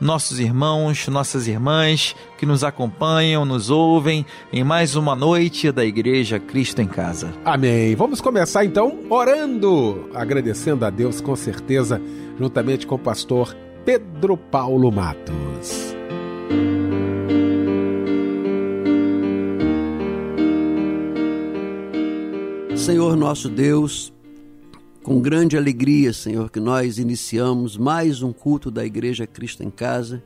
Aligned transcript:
nossos 0.00 0.38
irmãos, 0.38 1.08
nossas 1.08 1.46
irmãs 1.46 2.14
que 2.36 2.46
nos 2.46 2.62
acompanham, 2.62 3.44
nos 3.44 3.70
ouvem 3.70 4.24
em 4.52 4.62
mais 4.62 4.94
uma 4.94 5.14
noite 5.14 5.72
da 5.72 5.84
Igreja 5.84 6.38
Cristo 6.38 6.80
em 6.80 6.86
Casa. 6.86 7.32
Amém. 7.44 7.94
Vamos 7.94 8.20
começar 8.20 8.64
então 8.64 8.98
orando, 9.10 10.08
agradecendo 10.14 10.84
a 10.84 10.90
Deus 10.90 11.20
com 11.20 11.34
certeza, 11.34 12.00
juntamente 12.38 12.86
com 12.86 12.94
o 12.94 12.98
pastor 12.98 13.56
Pedro 13.84 14.36
Paulo 14.36 14.92
Matos. 14.92 15.96
Senhor 22.76 23.16
nosso 23.16 23.48
Deus, 23.48 24.12
com 25.08 25.22
grande 25.22 25.56
alegria, 25.56 26.12
Senhor, 26.12 26.50
que 26.50 26.60
nós 26.60 26.98
iniciamos 26.98 27.78
mais 27.78 28.22
um 28.22 28.30
culto 28.30 28.70
da 28.70 28.84
Igreja 28.84 29.26
Cristo 29.26 29.62
em 29.62 29.70
Casa. 29.70 30.22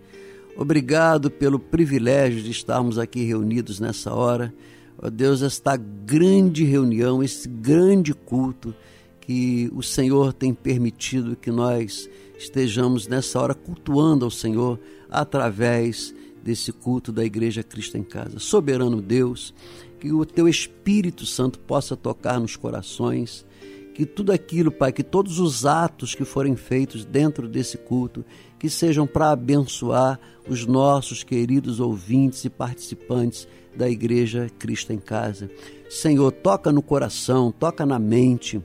Obrigado 0.56 1.30
pelo 1.30 1.56
privilégio 1.56 2.42
de 2.42 2.50
estarmos 2.50 2.98
aqui 2.98 3.22
reunidos 3.22 3.78
nessa 3.78 4.12
hora. 4.12 4.52
Ó 5.00 5.08
Deus, 5.08 5.40
esta 5.40 5.76
grande 5.76 6.64
reunião, 6.64 7.22
esse 7.22 7.48
grande 7.48 8.12
culto 8.12 8.74
que 9.20 9.70
o 9.72 9.84
Senhor 9.84 10.32
tem 10.32 10.52
permitido 10.52 11.36
que 11.36 11.52
nós 11.52 12.10
estejamos 12.36 13.06
nessa 13.06 13.40
hora 13.40 13.54
cultuando 13.54 14.24
ao 14.24 14.32
Senhor 14.32 14.80
através 15.08 16.12
desse 16.42 16.72
culto 16.72 17.12
da 17.12 17.24
Igreja 17.24 17.62
Cristo 17.62 17.96
em 17.96 18.02
Casa. 18.02 18.40
Soberano 18.40 19.00
Deus, 19.00 19.54
que 20.00 20.12
o 20.12 20.26
teu 20.26 20.48
Espírito 20.48 21.24
Santo 21.24 21.60
possa 21.60 21.96
tocar 21.96 22.40
nos 22.40 22.56
corações 22.56 23.46
que 23.94 24.06
tudo 24.06 24.32
aquilo, 24.32 24.70
Pai, 24.70 24.92
que 24.92 25.02
todos 25.02 25.38
os 25.38 25.66
atos 25.66 26.14
que 26.14 26.24
forem 26.24 26.56
feitos 26.56 27.04
dentro 27.04 27.48
desse 27.48 27.76
culto, 27.76 28.24
que 28.58 28.70
sejam 28.70 29.06
para 29.06 29.30
abençoar 29.30 30.18
os 30.48 30.66
nossos 30.66 31.22
queridos 31.22 31.80
ouvintes 31.80 32.44
e 32.44 32.50
participantes 32.50 33.46
da 33.74 33.88
Igreja 33.88 34.50
Cristo 34.58 34.92
em 34.92 34.98
Casa. 34.98 35.50
Senhor, 35.88 36.30
toca 36.32 36.72
no 36.72 36.82
coração, 36.82 37.52
toca 37.52 37.84
na 37.84 37.98
mente, 37.98 38.62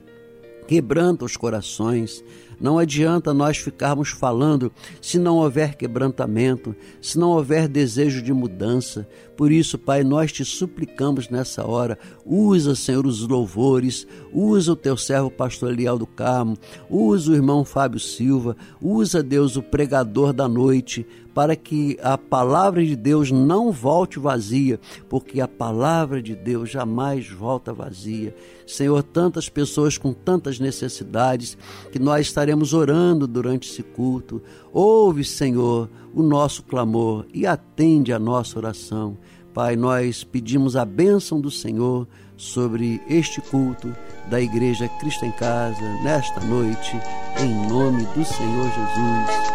quebranta 0.66 1.24
os 1.24 1.36
corações, 1.36 2.22
não 2.60 2.78
adianta 2.78 3.32
nós 3.32 3.56
ficarmos 3.58 4.10
falando 4.10 4.72
se 5.00 5.18
não 5.18 5.36
houver 5.36 5.76
quebrantamento, 5.76 6.74
se 7.00 7.18
não 7.18 7.30
houver 7.30 7.68
desejo 7.68 8.20
de 8.20 8.32
mudança. 8.32 9.08
Por 9.38 9.52
isso, 9.52 9.78
Pai, 9.78 10.02
nós 10.02 10.32
te 10.32 10.44
suplicamos 10.44 11.28
nessa 11.28 11.64
hora, 11.64 11.96
usa, 12.26 12.74
Senhor, 12.74 13.06
os 13.06 13.20
louvores, 13.20 14.04
usa 14.32 14.72
o 14.72 14.76
teu 14.76 14.96
servo 14.96 15.30
pastor 15.30 15.70
Eliel 15.72 15.96
do 15.96 16.08
Carmo, 16.08 16.58
usa 16.90 17.30
o 17.30 17.34
irmão 17.36 17.64
Fábio 17.64 18.00
Silva, 18.00 18.56
usa, 18.82 19.22
Deus, 19.22 19.54
o 19.54 19.62
pregador 19.62 20.32
da 20.32 20.48
noite, 20.48 21.06
para 21.38 21.54
que 21.54 21.96
a 22.02 22.18
palavra 22.18 22.84
de 22.84 22.96
Deus 22.96 23.30
não 23.30 23.70
volte 23.70 24.18
vazia, 24.18 24.80
porque 25.08 25.40
a 25.40 25.46
palavra 25.46 26.20
de 26.20 26.34
Deus 26.34 26.68
jamais 26.68 27.30
volta 27.30 27.72
vazia. 27.72 28.34
Senhor, 28.66 29.04
tantas 29.04 29.48
pessoas 29.48 29.96
com 29.96 30.12
tantas 30.12 30.58
necessidades 30.58 31.56
que 31.92 31.98
nós 32.00 32.26
estaremos 32.26 32.74
orando 32.74 33.24
durante 33.28 33.70
esse 33.70 33.84
culto. 33.84 34.42
Ouve, 34.72 35.24
Senhor, 35.24 35.88
o 36.14 36.22
nosso 36.22 36.62
clamor 36.62 37.26
e 37.32 37.46
atende 37.46 38.12
a 38.12 38.18
nossa 38.18 38.58
oração. 38.58 39.16
Pai, 39.54 39.76
nós 39.76 40.24
pedimos 40.24 40.76
a 40.76 40.84
bênção 40.84 41.40
do 41.40 41.50
Senhor 41.50 42.06
sobre 42.36 43.00
este 43.08 43.40
culto 43.40 43.94
da 44.30 44.40
Igreja 44.40 44.88
Cristo 45.00 45.24
em 45.24 45.32
Casa 45.32 45.82
nesta 46.02 46.40
noite, 46.40 46.96
em 47.40 47.68
nome 47.68 48.04
do 48.14 48.24
Senhor 48.24 48.64
Jesus. 48.64 49.48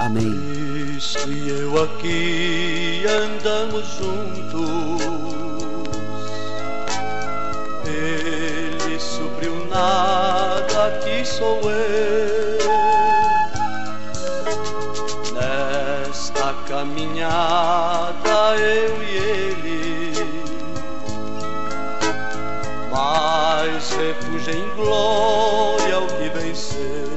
Amém. 0.00 0.22
Cristo 0.98 1.28
e 1.30 1.48
eu 1.48 1.82
aqui 1.82 3.04
andamos 3.06 3.86
juntos. 3.96 5.08
Ele 7.84 9.00
supriu 9.00 9.66
nada, 9.66 10.98
que 11.02 11.24
sou 11.24 11.60
eu. 11.70 12.57
Caminhada 16.68 18.56
eu 18.58 19.02
e 19.02 19.16
ele. 19.16 20.12
Mas 22.90 23.90
refúgio 23.92 24.54
em 24.54 24.68
glória 24.76 25.96
ao 25.96 26.06
que 26.06 26.28
venceu. 26.28 27.07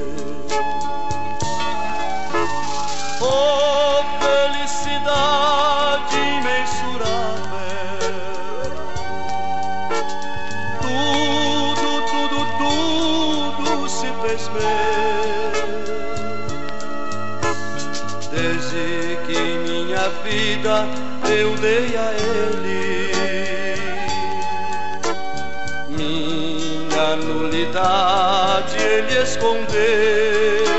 Nulidade 27.82 28.78
Ele 28.78 29.22
escondeu. 29.22 30.71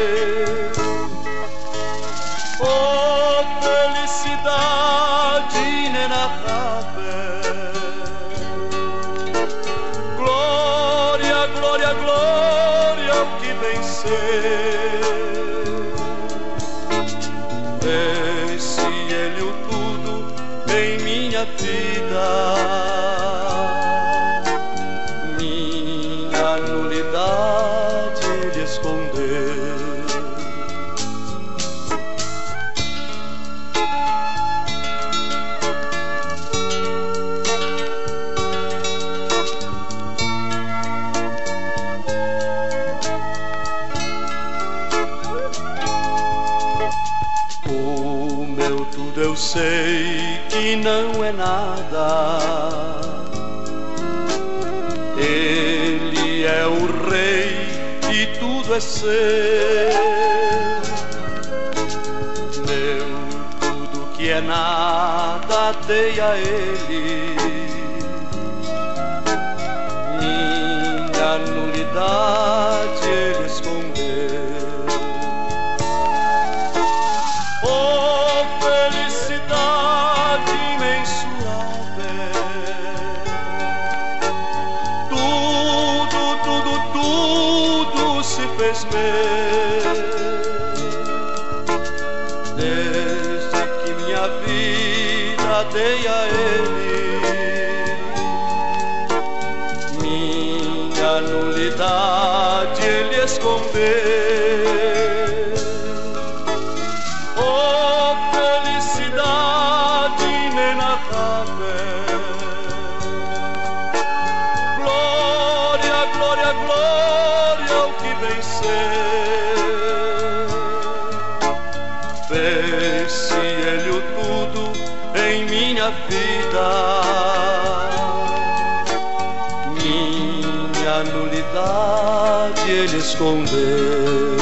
Escondeu. 133.13 134.33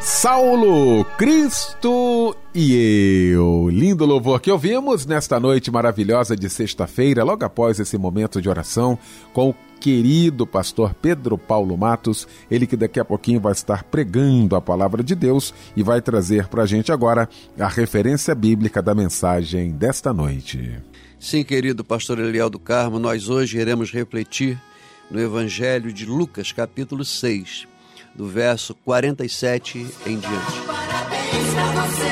Saulo, 0.00 1.04
Cristo 1.16 2.36
e 2.54 3.30
eu. 3.32 3.68
Lindo 3.68 4.04
louvor 4.04 4.40
que 4.40 4.52
ouvimos 4.52 5.04
nesta 5.04 5.40
noite 5.40 5.68
maravilhosa 5.70 6.36
de 6.36 6.48
sexta-feira, 6.48 7.24
logo 7.24 7.44
após 7.44 7.80
esse 7.80 7.98
momento 7.98 8.40
de 8.40 8.48
oração 8.48 8.96
com 9.32 9.50
o 9.50 9.54
querido 9.80 10.46
pastor 10.46 10.94
Pedro 10.94 11.36
Paulo 11.36 11.76
Matos, 11.76 12.28
ele 12.48 12.68
que 12.68 12.76
daqui 12.76 13.00
a 13.00 13.04
pouquinho 13.04 13.40
vai 13.40 13.52
estar 13.52 13.82
pregando 13.82 14.54
a 14.54 14.60
palavra 14.60 15.02
de 15.02 15.16
Deus 15.16 15.52
e 15.74 15.82
vai 15.82 16.00
trazer 16.00 16.46
para 16.46 16.62
a 16.62 16.66
gente 16.66 16.92
agora 16.92 17.28
a 17.58 17.66
referência 17.66 18.32
bíblica 18.32 18.80
da 18.80 18.94
mensagem 18.94 19.72
desta 19.72 20.12
noite. 20.12 20.80
Sim, 21.22 21.44
querido 21.44 21.84
pastor 21.84 22.18
Eliel 22.18 22.50
do 22.50 22.58
Carmo, 22.58 22.98
nós 22.98 23.28
hoje 23.28 23.56
iremos 23.56 23.92
refletir 23.92 24.60
no 25.08 25.20
Evangelho 25.20 25.92
de 25.92 26.04
Lucas, 26.04 26.50
capítulo 26.50 27.04
6, 27.04 27.68
do 28.12 28.26
verso 28.26 28.74
47 28.74 29.86
em 30.04 30.18
diante. 30.18 30.60
Parabéns 30.66 31.54
pra 31.54 31.86
você, 31.86 32.08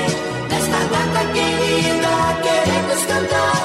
nesta 0.49 0.79
data 0.85 1.33
querida, 1.33 2.09
queremos 2.41 3.05
cantar 3.05 3.60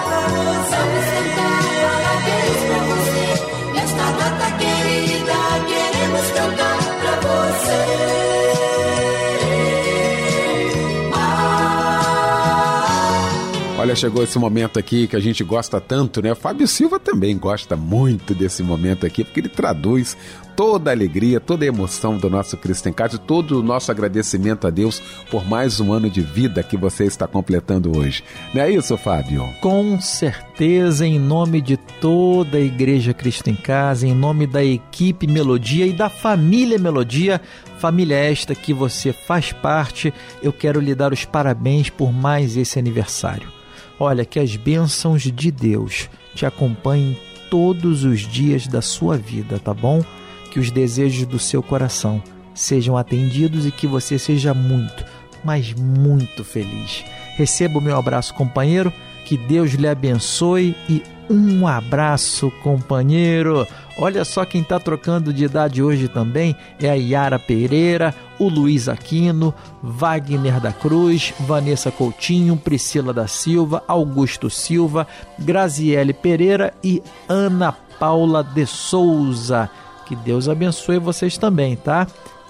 Chegou 13.95 14.21
esse 14.21 14.37
momento 14.37 14.77
aqui 14.77 15.07
que 15.07 15.15
a 15.15 15.19
gente 15.21 15.41
gosta 15.41 15.79
tanto, 15.79 16.21
né? 16.21 16.35
Fábio 16.35 16.67
Silva 16.67 16.99
também 16.99 17.37
gosta 17.37 17.77
muito 17.77 18.35
desse 18.35 18.61
momento 18.61 19.05
aqui, 19.05 19.23
porque 19.23 19.39
ele 19.39 19.47
traduz 19.47 20.17
toda 20.53 20.89
a 20.89 20.93
alegria, 20.93 21.39
toda 21.39 21.63
a 21.63 21.67
emoção 21.67 22.17
do 22.17 22.29
nosso 22.29 22.57
Cristo 22.57 22.89
em 22.89 22.93
Casa 22.93 23.17
todo 23.17 23.59
o 23.59 23.63
nosso 23.63 23.91
agradecimento 23.91 24.67
a 24.67 24.69
Deus 24.69 25.01
por 25.31 25.47
mais 25.47 25.79
um 25.79 25.93
ano 25.93 26.09
de 26.09 26.21
vida 26.21 26.61
que 26.61 26.75
você 26.75 27.05
está 27.05 27.25
completando 27.25 27.97
hoje. 27.97 28.21
Não 28.53 28.61
é 28.61 28.69
isso, 28.69 28.97
Fábio? 28.97 29.47
Com 29.61 29.99
certeza, 30.01 31.05
em 31.07 31.17
nome 31.17 31.61
de 31.61 31.77
toda 31.77 32.57
a 32.57 32.61
Igreja 32.61 33.13
Cristo 33.13 33.49
em 33.49 33.55
Casa, 33.55 34.05
em 34.05 34.13
nome 34.13 34.45
da 34.45 34.63
equipe 34.63 35.25
Melodia 35.25 35.87
e 35.87 35.93
da 35.93 36.09
família 36.09 36.77
Melodia, 36.77 37.41
família 37.79 38.17
esta 38.17 38.53
que 38.53 38.73
você 38.73 39.13
faz 39.13 39.53
parte, 39.53 40.13
eu 40.43 40.51
quero 40.51 40.81
lhe 40.81 40.93
dar 40.93 41.13
os 41.13 41.23
parabéns 41.23 41.89
por 41.89 42.11
mais 42.11 42.57
esse 42.57 42.77
aniversário. 42.77 43.54
Olha, 43.99 44.25
que 44.25 44.39
as 44.39 44.55
bênçãos 44.55 45.21
de 45.23 45.51
Deus 45.51 46.09
te 46.33 46.45
acompanhem 46.45 47.17
todos 47.49 48.03
os 48.03 48.21
dias 48.21 48.67
da 48.67 48.81
sua 48.81 49.17
vida, 49.17 49.59
tá 49.59 49.73
bom? 49.73 50.03
Que 50.51 50.59
os 50.59 50.71
desejos 50.71 51.25
do 51.25 51.39
seu 51.39 51.63
coração 51.63 52.21
sejam 52.53 52.97
atendidos 52.97 53.65
e 53.65 53.71
que 53.71 53.87
você 53.87 54.17
seja 54.17 54.53
muito, 54.53 55.05
mas 55.43 55.73
muito 55.73 56.43
feliz. 56.43 57.03
Receba 57.35 57.79
o 57.79 57.81
meu 57.81 57.97
abraço, 57.97 58.33
companheiro. 58.33 58.91
Que 59.25 59.37
Deus 59.37 59.71
lhe 59.71 59.87
abençoe 59.87 60.75
e 60.87 61.01
um 61.29 61.67
abraço, 61.67 62.51
companheiro. 62.63 63.67
Olha 63.97 64.25
só 64.25 64.45
quem 64.45 64.61
está 64.61 64.79
trocando 64.79 65.33
de 65.33 65.45
idade 65.45 65.81
hoje 65.81 66.07
também 66.07 66.55
é 66.79 66.89
a 66.89 66.93
Yara 66.95 67.39
Pereira, 67.39 68.13
o 68.37 68.49
Luiz 68.49 68.89
Aquino, 68.89 69.53
Wagner 69.81 70.59
da 70.59 70.73
Cruz, 70.73 71.33
Vanessa 71.39 71.91
Coutinho, 71.91 72.57
Priscila 72.57 73.13
da 73.13 73.27
Silva, 73.27 73.83
Augusto 73.87 74.49
Silva, 74.49 75.07
Graziele 75.39 76.13
Pereira 76.13 76.73
e 76.83 77.01
Ana 77.27 77.71
Paula 77.99 78.43
de 78.43 78.65
Souza. 78.65 79.69
Que 80.05 80.15
Deus 80.15 80.47
abençoe 80.47 80.99
vocês 80.99 81.37
também, 81.37 81.75
tá? 81.75 82.05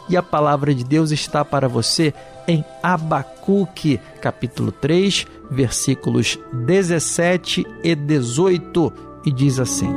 E 0.10 0.18
a 0.18 0.24
palavra 0.24 0.74
de 0.74 0.84
Deus 0.84 1.12
está 1.12 1.46
para 1.46 1.68
você 1.68 2.14
em 2.48 2.64
Abacuque, 2.82 4.00
capítulo 4.22 4.72
3, 4.72 5.26
versículos 5.50 6.40
17 6.54 7.66
e 7.84 7.96
18, 7.96 8.94
e 9.26 9.32
diz 9.32 9.60
assim: 9.60 9.94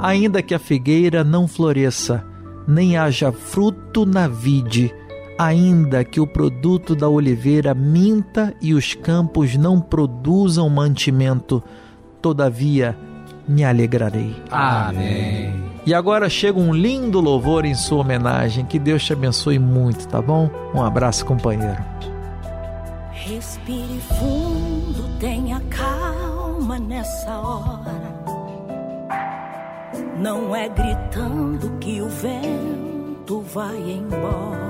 Ainda 0.00 0.42
que 0.42 0.54
a 0.54 0.58
figueira 0.58 1.24
não 1.24 1.48
floresça, 1.48 2.24
nem 2.66 2.96
haja 2.96 3.32
fruto 3.32 4.06
na 4.06 4.28
vide, 4.28 4.94
ainda 5.38 6.04
que 6.04 6.20
o 6.20 6.26
produto 6.26 6.94
da 6.94 7.08
oliveira 7.08 7.74
minta 7.74 8.54
e 8.60 8.74
os 8.74 8.94
campos 8.94 9.56
não 9.56 9.80
produzam 9.80 10.68
mantimento, 10.68 11.62
todavia 12.20 12.96
me 13.46 13.64
alegrarei. 13.64 14.34
Amém. 14.50 15.73
E 15.86 15.92
agora 15.92 16.30
chega 16.30 16.58
um 16.58 16.72
lindo 16.72 17.20
louvor 17.20 17.64
em 17.66 17.74
sua 17.74 18.00
homenagem. 18.00 18.64
Que 18.64 18.78
Deus 18.78 19.04
te 19.04 19.12
abençoe 19.12 19.58
muito, 19.58 20.08
tá 20.08 20.22
bom? 20.22 20.50
Um 20.74 20.82
abraço, 20.82 21.26
companheiro. 21.26 21.84
Respire 23.12 24.00
fundo, 24.00 25.18
tenha 25.18 25.60
calma 25.70 26.78
nessa 26.78 27.38
hora. 27.38 28.14
Não 30.18 30.54
é 30.56 30.68
gritando 30.68 31.70
que 31.78 32.00
o 32.00 32.08
vento 32.08 33.40
vai 33.52 33.76
embora. 33.76 34.64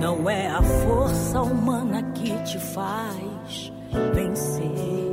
Não 0.00 0.28
é 0.28 0.48
a 0.48 0.62
força 0.62 1.42
humana 1.42 2.02
que 2.14 2.36
te 2.42 2.58
faz 2.58 3.72
vencer. 4.14 5.09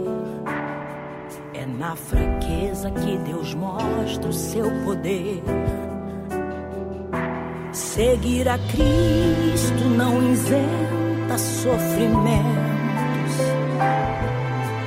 Na 1.67 1.95
fraqueza 1.95 2.89
que 2.91 3.17
Deus 3.17 3.53
mostra 3.53 4.29
o 4.29 4.33
seu 4.33 4.71
poder. 4.85 5.43
Seguir 7.73 8.47
a 8.47 8.57
Cristo 8.57 9.83
não 9.95 10.31
isenta 10.31 11.37
sofrimentos, 11.37 12.47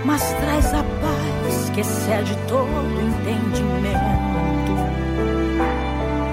mas 0.05 0.23
traz 0.33 0.75
a 0.75 0.83
paz 0.83 1.71
que 1.75 1.81
excede 1.81 2.37
todo 2.49 3.01
entendimento. 3.01 4.41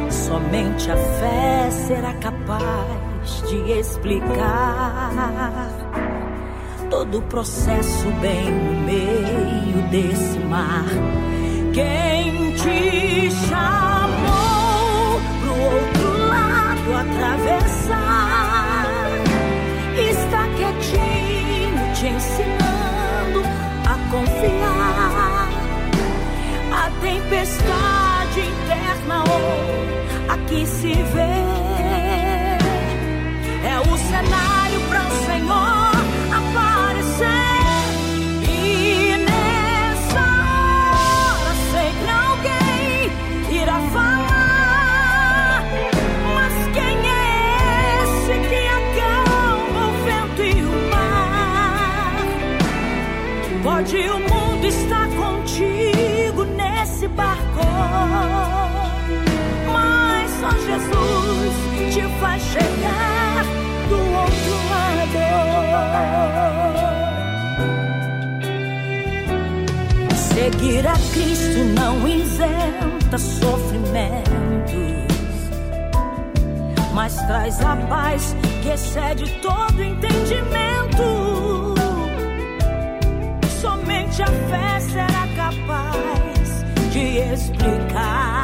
Somente 0.09 0.89
a 0.89 0.97
fé 0.97 1.69
será 1.71 2.13
capaz 2.13 3.43
de 3.47 3.71
explicar 3.73 5.11
todo 6.97 7.19
o 7.19 7.21
processo 7.21 8.09
bem 8.21 8.51
no 8.51 8.73
meio 8.81 9.87
desse 9.91 10.39
mar. 10.39 10.87
Quem 11.71 12.51
te 12.53 13.29
chamou 13.47 15.21
pro 15.39 15.53
outro 15.61 16.27
lado 16.27 16.95
atravessar. 16.95 18.87
Está 20.09 20.47
quietinho 20.57 21.93
te 21.93 22.07
ensinando 22.07 23.43
a 23.85 23.95
confiar. 24.09 25.49
A 26.73 26.89
tempestade 26.99 28.39
interna 28.39 29.17
ou 29.19 30.33
aqui 30.33 30.65
se 30.65 30.93
vê. 30.93 31.45
É 33.67 33.79
o 33.81 33.97
cenário 33.97 34.46
mas 59.71 60.31
só 60.39 60.49
Jesus 60.49 61.53
te 61.93 62.01
faz 62.19 62.41
chegar 62.43 63.43
do 63.89 63.97
outro 63.97 64.55
lado. 64.69 64.87
Seguir 70.15 70.87
a 70.87 70.93
Cristo 71.13 71.59
não 71.75 72.07
isenta 72.07 73.17
sofrimentos, 73.17 74.31
mas 76.93 77.15
traz 77.25 77.59
a 77.61 77.75
paz 77.75 78.35
que 78.61 78.69
excede 78.69 79.29
todo 79.41 79.81
entendimento. 79.81 81.75
Somente 83.61 84.21
a 84.21 84.27
fé 84.27 84.79
será 84.79 85.26
de 86.97 87.19
explicar. 87.33 88.41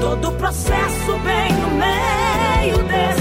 Todo 0.00 0.28
o 0.28 0.32
processo 0.32 1.18
bem 1.24 1.52
no 1.52 1.70
meio 1.76 2.78
desse 2.84 3.19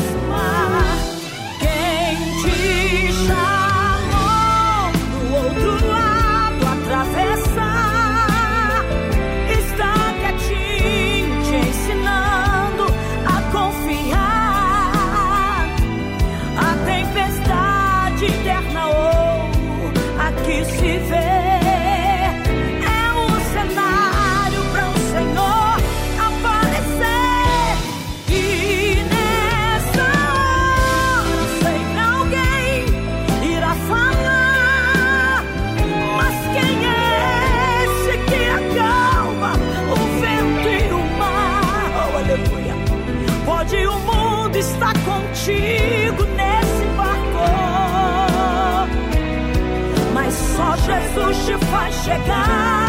Jesus 51.15 51.45
te 51.45 51.57
faz 51.65 51.95
chegar 52.03 52.88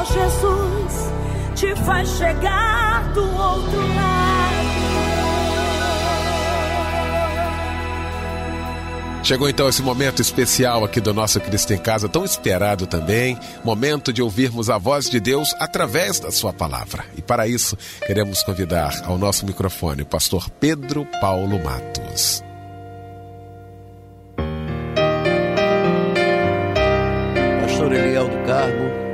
só 0.00 0.04
Jesus 0.04 1.10
te 1.54 1.74
faz 1.84 2.08
chegar 2.16 3.12
do 3.12 3.22
outro 3.22 3.78
lado. 3.94 4.20
Chegou 9.22 9.48
então 9.48 9.68
esse 9.68 9.82
momento 9.82 10.22
especial 10.22 10.82
aqui 10.84 11.00
do 11.00 11.12
nosso 11.12 11.38
Cristo 11.40 11.72
em 11.72 11.78
Casa, 11.78 12.08
tão 12.08 12.24
esperado 12.24 12.86
também, 12.86 13.38
momento 13.62 14.12
de 14.12 14.22
ouvirmos 14.22 14.70
a 14.70 14.78
voz 14.78 15.08
de 15.08 15.20
Deus 15.20 15.54
através 15.60 16.18
da 16.18 16.32
sua 16.32 16.52
palavra. 16.52 17.04
E 17.16 17.22
para 17.22 17.46
isso, 17.46 17.76
queremos 18.06 18.42
convidar 18.42 19.02
ao 19.04 19.18
nosso 19.18 19.44
microfone 19.46 20.02
o 20.02 20.06
pastor 20.06 20.48
Pedro 20.50 21.06
Paulo 21.20 21.62
Matos. 21.62 22.42
Pastor 27.60 27.92
Eliel 27.92 28.28
do 28.28 28.46
Carmo, 28.46 29.09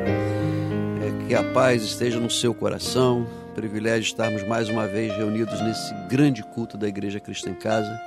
que 1.27 1.35
a 1.35 1.43
paz 1.53 1.83
esteja 1.83 2.21
no 2.21 2.31
seu 2.31 2.55
coração. 2.55 3.27
Privilégio 3.53 4.07
estarmos 4.07 4.47
mais 4.47 4.69
uma 4.69 4.87
vez 4.87 5.13
reunidos 5.17 5.61
nesse 5.61 5.93
grande 6.09 6.41
culto 6.55 6.79
da 6.79 6.87
Igreja 6.87 7.19
Cristo 7.19 7.49
em 7.49 7.55
Casa. 7.55 8.01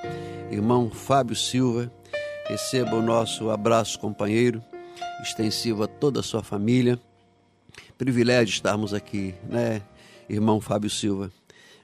Irmão 0.50 0.90
Fábio 0.90 1.36
Silva, 1.36 1.92
receba 2.48 2.96
o 2.96 3.02
nosso 3.02 3.50
abraço, 3.50 4.00
companheiro, 4.00 4.64
extensivo 5.22 5.84
a 5.84 5.88
toda 5.88 6.22
a 6.22 6.24
sua 6.24 6.42
família. 6.42 6.98
Privilégio 7.98 8.54
estarmos 8.54 8.94
aqui, 8.94 9.36
né, 9.50 9.82
irmão 10.30 10.62
Fábio 10.62 10.90
Silva? 10.90 11.30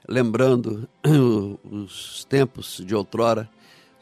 Lembrando 0.08 0.88
os 1.70 2.24
tempos 2.24 2.82
de 2.82 2.94
outrora, 2.94 3.46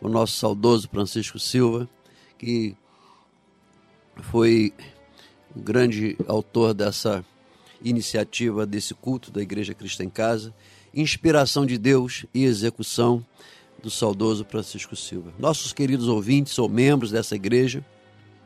o 0.01 0.09
nosso 0.09 0.35
saudoso 0.35 0.89
Francisco 0.89 1.41
Silva, 1.41 1.89
que 2.39 2.77
foi 4.23 4.73
grande 5.57 6.17
autor 6.27 6.75
dessa 6.75 7.25
iniciativa, 7.83 8.67
desse 8.67 8.95
culto 8.95 9.31
da 9.31 9.43
Igreja 9.43 9.75
Cristo 9.75 10.03
em 10.03 10.09
Casa, 10.09 10.55
inspiração 10.93 11.67
de 11.67 11.77
Deus 11.77 12.25
e 12.33 12.45
execução 12.45 13.25
do 13.83 13.91
saudoso 13.91 14.45
Francisco 14.45 14.97
Silva. 14.97 15.33
Nossos 15.39 15.73
queridos 15.73 16.09
ouvintes 16.09 16.59
ou 16.59 16.69
membros 16.69 17.11
dessa 17.11 17.35
igreja, 17.37 17.85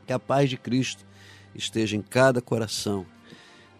que 0.05 0.11
a 0.11 0.19
paz 0.19 0.49
de 0.49 0.57
Cristo 0.57 1.05
esteja 1.55 1.95
em 1.95 2.01
cada 2.01 2.41
coração. 2.41 3.05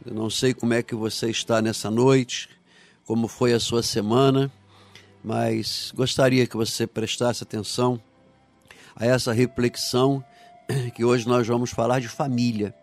Eu 0.06 0.14
não 0.14 0.30
sei 0.30 0.54
como 0.54 0.74
é 0.74 0.82
que 0.82 0.96
você 0.96 1.30
está 1.30 1.62
nessa 1.62 1.92
noite, 1.92 2.50
como 3.06 3.28
foi 3.28 3.54
a 3.54 3.60
sua 3.60 3.84
semana, 3.84 4.52
mas 5.24 5.92
gostaria 5.96 6.48
que 6.48 6.56
você 6.56 6.88
prestasse 6.88 7.44
atenção 7.44 8.02
a 8.96 9.06
essa 9.06 9.34
reflexão 9.34 10.24
que 10.96 11.04
hoje 11.04 11.28
nós 11.28 11.48
vamos 11.48 11.72
falar 11.72 12.00
de 12.00 12.08
família, 12.08 12.74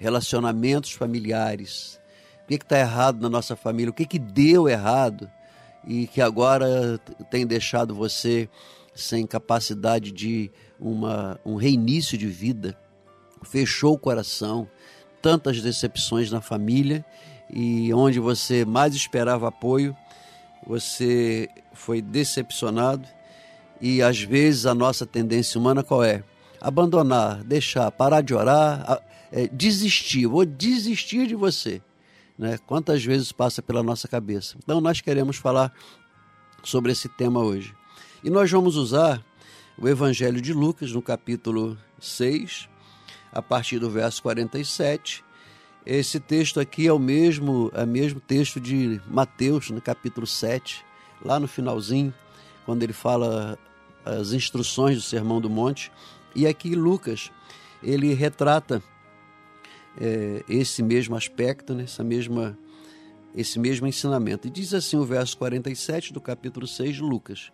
relacionamentos 0.00 0.92
familiares. 0.92 2.00
O 2.42 2.48
que 2.48 2.54
está 2.54 2.78
errado 2.80 3.20
na 3.20 3.28
nossa 3.28 3.54
família? 3.54 3.90
O 3.90 3.94
que, 3.94 4.06
que 4.06 4.18
deu 4.18 4.68
errado 4.68 5.30
e 5.86 6.06
que 6.06 6.20
agora 6.22 6.98
tem 7.30 7.46
deixado 7.46 7.94
você 7.94 8.48
sem 8.94 9.26
capacidade 9.26 10.10
de 10.10 10.50
uma, 10.80 11.38
um 11.44 11.54
reinício 11.54 12.16
de 12.16 12.26
vida? 12.26 12.76
Fechou 13.44 13.94
o 13.94 13.98
coração, 13.98 14.68
tantas 15.20 15.60
decepções 15.60 16.30
na 16.30 16.40
família 16.40 17.04
e 17.50 17.92
onde 17.92 18.18
você 18.18 18.64
mais 18.64 18.94
esperava 18.94 19.48
apoio, 19.48 19.94
você 20.66 21.48
foi 21.74 22.00
decepcionado 22.00 23.06
e 23.80 24.02
às 24.02 24.22
vezes 24.22 24.64
a 24.66 24.74
nossa 24.74 25.04
tendência 25.04 25.60
humana 25.60 25.82
qual 25.82 26.02
é? 26.02 26.22
Abandonar, 26.60 27.42
deixar, 27.44 27.90
parar 27.90 28.22
de 28.22 28.34
orar, 28.34 29.02
é, 29.30 29.46
desistir, 29.48 30.26
vou 30.26 30.44
desistir 30.44 31.26
de 31.26 31.34
você. 31.34 31.82
Né? 32.38 32.58
Quantas 32.66 33.04
vezes 33.04 33.32
passa 33.32 33.62
pela 33.62 33.82
nossa 33.82 34.08
cabeça? 34.08 34.56
Então 34.62 34.80
nós 34.80 35.00
queremos 35.00 35.36
falar 35.36 35.72
sobre 36.62 36.92
esse 36.92 37.08
tema 37.08 37.40
hoje. 37.40 37.74
E 38.22 38.30
nós 38.30 38.50
vamos 38.50 38.76
usar 38.76 39.24
o 39.78 39.88
Evangelho 39.88 40.40
de 40.40 40.52
Lucas, 40.52 40.92
no 40.92 41.00
capítulo 41.00 41.76
6, 41.98 42.68
a 43.32 43.40
partir 43.40 43.78
do 43.78 43.88
verso 43.88 44.22
47. 44.22 45.24
Esse 45.86 46.20
texto 46.20 46.60
aqui 46.60 46.86
é 46.86 46.92
o 46.92 46.98
mesmo, 46.98 47.70
é 47.74 47.84
o 47.84 47.86
mesmo 47.86 48.20
texto 48.20 48.60
de 48.60 49.00
Mateus, 49.06 49.70
no 49.70 49.80
capítulo 49.80 50.26
7, 50.26 50.84
lá 51.24 51.40
no 51.40 51.48
finalzinho, 51.48 52.12
quando 52.66 52.82
ele 52.82 52.92
fala 52.92 53.58
as 54.04 54.32
instruções 54.32 54.96
do 54.96 55.02
Sermão 55.02 55.40
do 55.40 55.48
Monte. 55.48 55.90
E 56.34 56.46
aqui 56.46 56.74
Lucas, 56.74 57.30
ele 57.82 58.12
retrata 58.12 58.82
é, 60.00 60.42
esse 60.48 60.82
mesmo 60.82 61.14
aspecto, 61.14 61.74
né, 61.74 61.84
essa 61.84 62.02
mesma, 62.02 62.58
esse 63.34 63.58
mesmo 63.58 63.86
ensinamento. 63.86 64.48
E 64.48 64.50
diz 64.50 64.72
assim 64.72 64.96
o 64.96 65.04
verso 65.04 65.36
47 65.36 66.12
do 66.12 66.20
capítulo 66.20 66.66
6 66.66 66.96
de 66.96 67.02
Lucas: 67.02 67.52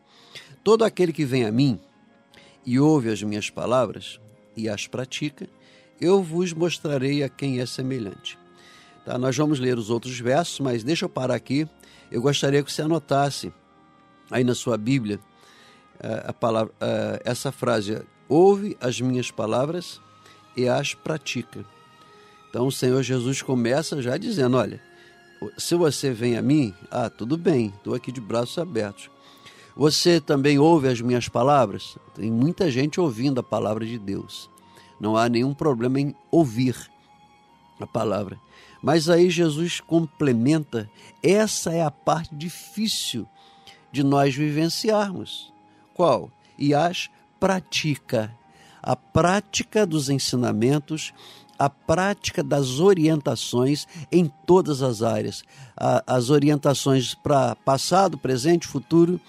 Todo 0.62 0.84
aquele 0.84 1.12
que 1.12 1.24
vem 1.24 1.44
a 1.44 1.50
mim 1.50 1.80
e 2.64 2.78
ouve 2.78 3.10
as 3.10 3.22
minhas 3.22 3.50
palavras 3.50 4.20
e 4.56 4.68
as 4.68 4.86
pratica, 4.86 5.48
eu 6.00 6.22
vos 6.22 6.52
mostrarei 6.52 7.22
a 7.22 7.28
quem 7.28 7.60
é 7.60 7.66
semelhante. 7.66 8.38
Tá, 9.04 9.18
nós 9.18 9.36
vamos 9.36 9.58
ler 9.58 9.78
os 9.78 9.90
outros 9.90 10.18
versos, 10.18 10.60
mas 10.60 10.82
deixa 10.82 11.04
eu 11.04 11.08
parar 11.08 11.34
aqui. 11.34 11.68
Eu 12.10 12.20
gostaria 12.20 12.62
que 12.62 12.72
você 12.72 12.82
anotasse 12.82 13.52
aí 14.30 14.44
na 14.44 14.54
sua 14.54 14.76
Bíblia 14.76 15.20
eh, 16.00 16.24
a 16.26 16.32
palavra, 16.32 16.72
eh, 16.80 17.22
essa 17.24 17.52
frase: 17.52 18.02
ouve 18.28 18.76
as 18.80 19.00
minhas 19.00 19.30
palavras 19.30 20.00
e 20.56 20.68
as 20.68 20.94
pratica. 20.94 21.64
Então 22.56 22.68
o 22.68 22.72
Senhor 22.72 23.02
Jesus 23.02 23.42
começa 23.42 24.00
já 24.00 24.16
dizendo: 24.16 24.56
olha, 24.56 24.80
se 25.58 25.74
você 25.74 26.10
vem 26.10 26.38
a 26.38 26.42
mim, 26.42 26.72
ah, 26.90 27.10
tudo 27.10 27.36
bem, 27.36 27.66
estou 27.76 27.94
aqui 27.94 28.10
de 28.10 28.18
braços 28.18 28.56
abertos. 28.56 29.10
Você 29.76 30.22
também 30.22 30.58
ouve 30.58 30.88
as 30.88 30.98
minhas 31.02 31.28
palavras? 31.28 31.98
Tem 32.14 32.30
muita 32.30 32.70
gente 32.70 32.98
ouvindo 32.98 33.40
a 33.40 33.42
palavra 33.42 33.84
de 33.84 33.98
Deus. 33.98 34.48
Não 34.98 35.18
há 35.18 35.28
nenhum 35.28 35.52
problema 35.52 36.00
em 36.00 36.14
ouvir 36.30 36.74
a 37.78 37.86
palavra. 37.86 38.40
Mas 38.82 39.10
aí 39.10 39.28
Jesus 39.28 39.80
complementa: 39.80 40.90
essa 41.22 41.74
é 41.74 41.82
a 41.82 41.90
parte 41.90 42.34
difícil 42.34 43.28
de 43.92 44.02
nós 44.02 44.34
vivenciarmos. 44.34 45.52
Qual? 45.92 46.30
E 46.58 46.72
as 46.72 47.10
pratica. 47.38 48.34
A 48.82 48.96
prática 48.96 49.84
dos 49.84 50.08
ensinamentos 50.08 51.12
a 51.58 51.68
prática 51.70 52.42
das 52.42 52.78
orientações 52.80 53.86
em 54.10 54.30
todas 54.46 54.82
as 54.82 55.02
áreas. 55.02 55.42
As 56.06 56.30
orientações 56.30 57.14
para 57.14 57.54
passado, 57.56 58.18
presente, 58.18 58.66
futuro, 58.66 59.20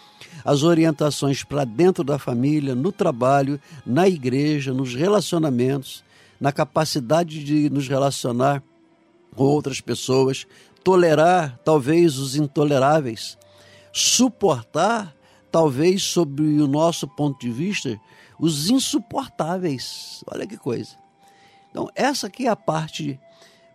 as 0.43 0.63
orientações 0.63 1.43
para 1.43 1.65
dentro 1.65 2.03
da 2.03 2.17
família, 2.17 2.75
no 2.75 2.91
trabalho, 2.91 3.59
na 3.85 4.07
igreja, 4.07 4.73
nos 4.73 4.93
relacionamentos, 4.93 6.03
na 6.39 6.51
capacidade 6.51 7.43
de 7.43 7.69
nos 7.69 7.87
relacionar 7.87 8.63
com 9.35 9.43
outras 9.43 9.81
pessoas, 9.81 10.45
tolerar 10.83 11.59
talvez 11.63 12.17
os 12.17 12.35
intoleráveis, 12.35 13.37
suportar 13.91 15.13
talvez 15.51 16.03
sob 16.03 16.41
o 16.41 16.67
nosso 16.67 17.07
ponto 17.07 17.39
de 17.39 17.51
vista 17.51 17.99
os 18.39 18.69
insuportáveis. 18.69 20.23
Olha 20.27 20.45
que 20.45 20.57
coisa. 20.57 21.06
Então, 21.77 21.91
essa 21.93 22.25
aqui 22.25 22.47
é 22.47 22.49
a 22.49 22.55
parte 22.55 23.19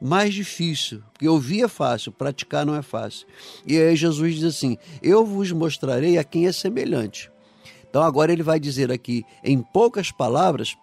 mais 0.01 0.35
difícil, 0.35 1.05
porque 1.13 1.29
ouvir 1.29 1.63
é 1.63 1.69
fácil, 1.69 2.11
praticar 2.11 2.67
não 2.67 2.75
é 2.75 2.83
fácil. 2.83 3.29
E 3.65 3.79
aí 3.79 3.95
Jesus 3.95 4.35
diz 4.35 4.43
assim: 4.43 4.77
Eu 5.01 5.25
vos 5.25 5.53
mostrarei 5.53 6.19
a 6.19 6.25
quem 6.25 6.49
é 6.49 6.51
semelhante. 6.51 7.31
Então, 7.89 8.03
agora 8.03 8.33
ele 8.33 8.43
vai 8.43 8.59
dizer 8.59 8.91
aqui, 8.91 9.25
em 9.45 9.63
poucas 9.63 10.11
palavras, 10.11 10.77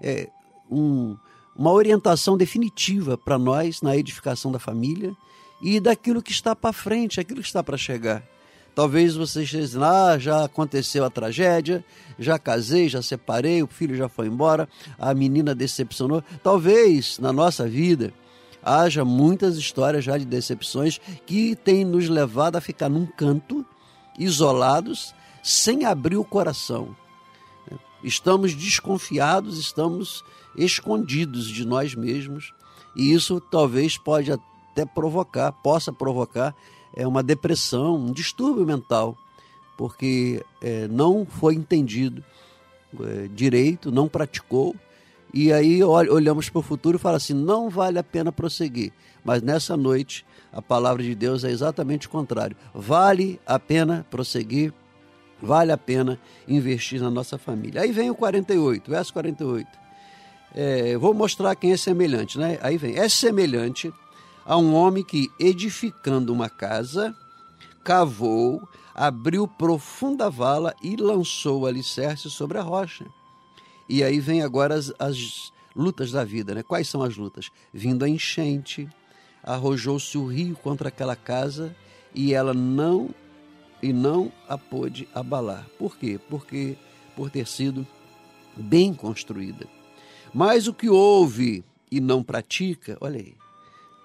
é, 0.00 0.28
um, 0.70 1.16
uma 1.56 1.72
orientação 1.72 2.38
definitiva 2.38 3.18
para 3.18 3.36
nós 3.36 3.82
na 3.82 3.96
edificação 3.96 4.52
da 4.52 4.60
família 4.60 5.12
e 5.60 5.80
daquilo 5.80 6.22
que 6.22 6.30
está 6.30 6.54
para 6.54 6.72
frente, 6.72 7.18
aquilo 7.18 7.40
que 7.40 7.48
está 7.48 7.60
para 7.60 7.76
chegar. 7.76 8.22
Talvez 8.80 9.14
você 9.14 9.42
esteja 9.42 9.60
dizendo, 9.60 9.84
ah, 9.84 10.18
já 10.18 10.42
aconteceu 10.42 11.04
a 11.04 11.10
tragédia, 11.10 11.84
já 12.18 12.38
casei, 12.38 12.88
já 12.88 13.02
separei, 13.02 13.62
o 13.62 13.66
filho 13.66 13.94
já 13.94 14.08
foi 14.08 14.26
embora, 14.26 14.66
a 14.98 15.12
menina 15.12 15.54
decepcionou. 15.54 16.24
Talvez 16.42 17.18
na 17.18 17.30
nossa 17.30 17.68
vida 17.68 18.10
haja 18.62 19.04
muitas 19.04 19.58
histórias 19.58 20.02
já 20.02 20.16
de 20.16 20.24
decepções 20.24 20.98
que 21.26 21.54
têm 21.54 21.84
nos 21.84 22.08
levado 22.08 22.56
a 22.56 22.60
ficar 22.62 22.88
num 22.88 23.04
canto, 23.04 23.66
isolados, 24.18 25.14
sem 25.42 25.84
abrir 25.84 26.16
o 26.16 26.24
coração. 26.24 26.96
Estamos 28.02 28.54
desconfiados, 28.54 29.58
estamos 29.58 30.24
escondidos 30.56 31.48
de 31.48 31.66
nós 31.66 31.94
mesmos, 31.94 32.54
e 32.96 33.12
isso 33.12 33.42
talvez 33.42 33.98
pode 33.98 34.32
até 34.32 34.86
provocar, 34.86 35.52
possa 35.52 35.92
provocar 35.92 36.54
é 36.94 37.06
uma 37.06 37.22
depressão, 37.22 37.96
um 37.96 38.12
distúrbio 38.12 38.66
mental, 38.66 39.16
porque 39.76 40.44
é, 40.60 40.86
não 40.88 41.24
foi 41.24 41.54
entendido 41.54 42.22
é, 43.00 43.28
direito, 43.28 43.90
não 43.90 44.08
praticou, 44.08 44.74
e 45.32 45.52
aí 45.52 45.82
olhamos 45.82 46.48
para 46.48 46.58
o 46.58 46.62
futuro 46.62 46.96
e 46.96 47.00
fala 47.00 47.16
assim: 47.16 47.34
não 47.34 47.70
vale 47.70 47.98
a 47.98 48.02
pena 48.02 48.32
prosseguir. 48.32 48.92
Mas 49.24 49.42
nessa 49.42 49.76
noite, 49.76 50.26
a 50.52 50.60
palavra 50.60 51.02
de 51.02 51.14
Deus 51.14 51.44
é 51.44 51.50
exatamente 51.50 52.06
o 52.06 52.10
contrário. 52.10 52.56
Vale 52.74 53.40
a 53.46 53.58
pena 53.58 54.04
prosseguir, 54.10 54.72
vale 55.40 55.70
a 55.70 55.78
pena 55.78 56.18
investir 56.48 57.00
na 57.00 57.10
nossa 57.10 57.38
família. 57.38 57.82
Aí 57.82 57.92
vem 57.92 58.10
o 58.10 58.14
48, 58.14 58.90
verso 58.90 59.12
48. 59.12 59.68
É, 60.52 60.96
vou 60.96 61.14
mostrar 61.14 61.54
quem 61.54 61.72
é 61.72 61.76
semelhante, 61.76 62.38
né? 62.38 62.58
Aí 62.60 62.76
vem: 62.76 62.98
é 62.98 63.08
semelhante 63.08 63.92
a 64.44 64.56
um 64.56 64.74
homem 64.74 65.04
que, 65.04 65.30
edificando 65.38 66.32
uma 66.32 66.48
casa, 66.48 67.14
cavou, 67.84 68.68
abriu 68.94 69.46
profunda 69.46 70.28
vala 70.28 70.74
e 70.82 70.96
lançou 70.96 71.62
o 71.62 71.66
alicerce 71.66 72.30
sobre 72.30 72.58
a 72.58 72.62
rocha. 72.62 73.06
E 73.88 74.02
aí 74.04 74.20
vem 74.20 74.42
agora 74.42 74.74
as, 74.74 74.92
as 74.98 75.52
lutas 75.74 76.10
da 76.10 76.24
vida, 76.24 76.54
né? 76.54 76.62
Quais 76.62 76.88
são 76.88 77.02
as 77.02 77.16
lutas? 77.16 77.50
Vindo 77.72 78.04
a 78.04 78.08
enchente, 78.08 78.88
arrojou-se 79.42 80.16
o 80.16 80.26
rio 80.26 80.56
contra 80.56 80.88
aquela 80.88 81.16
casa 81.16 81.74
e 82.14 82.34
ela 82.34 82.54
não 82.54 83.10
e 83.82 83.92
não 83.92 84.30
a 84.48 84.58
pôde 84.58 85.08
abalar. 85.14 85.66
Por 85.78 85.96
quê? 85.96 86.20
Porque 86.28 86.76
por 87.16 87.30
ter 87.30 87.46
sido 87.46 87.86
bem 88.56 88.92
construída. 88.92 89.66
Mas 90.32 90.66
o 90.66 90.74
que 90.74 90.88
ouve 90.88 91.64
e 91.90 92.00
não 92.00 92.22
pratica, 92.22 92.96
olha 93.00 93.18
aí, 93.18 93.34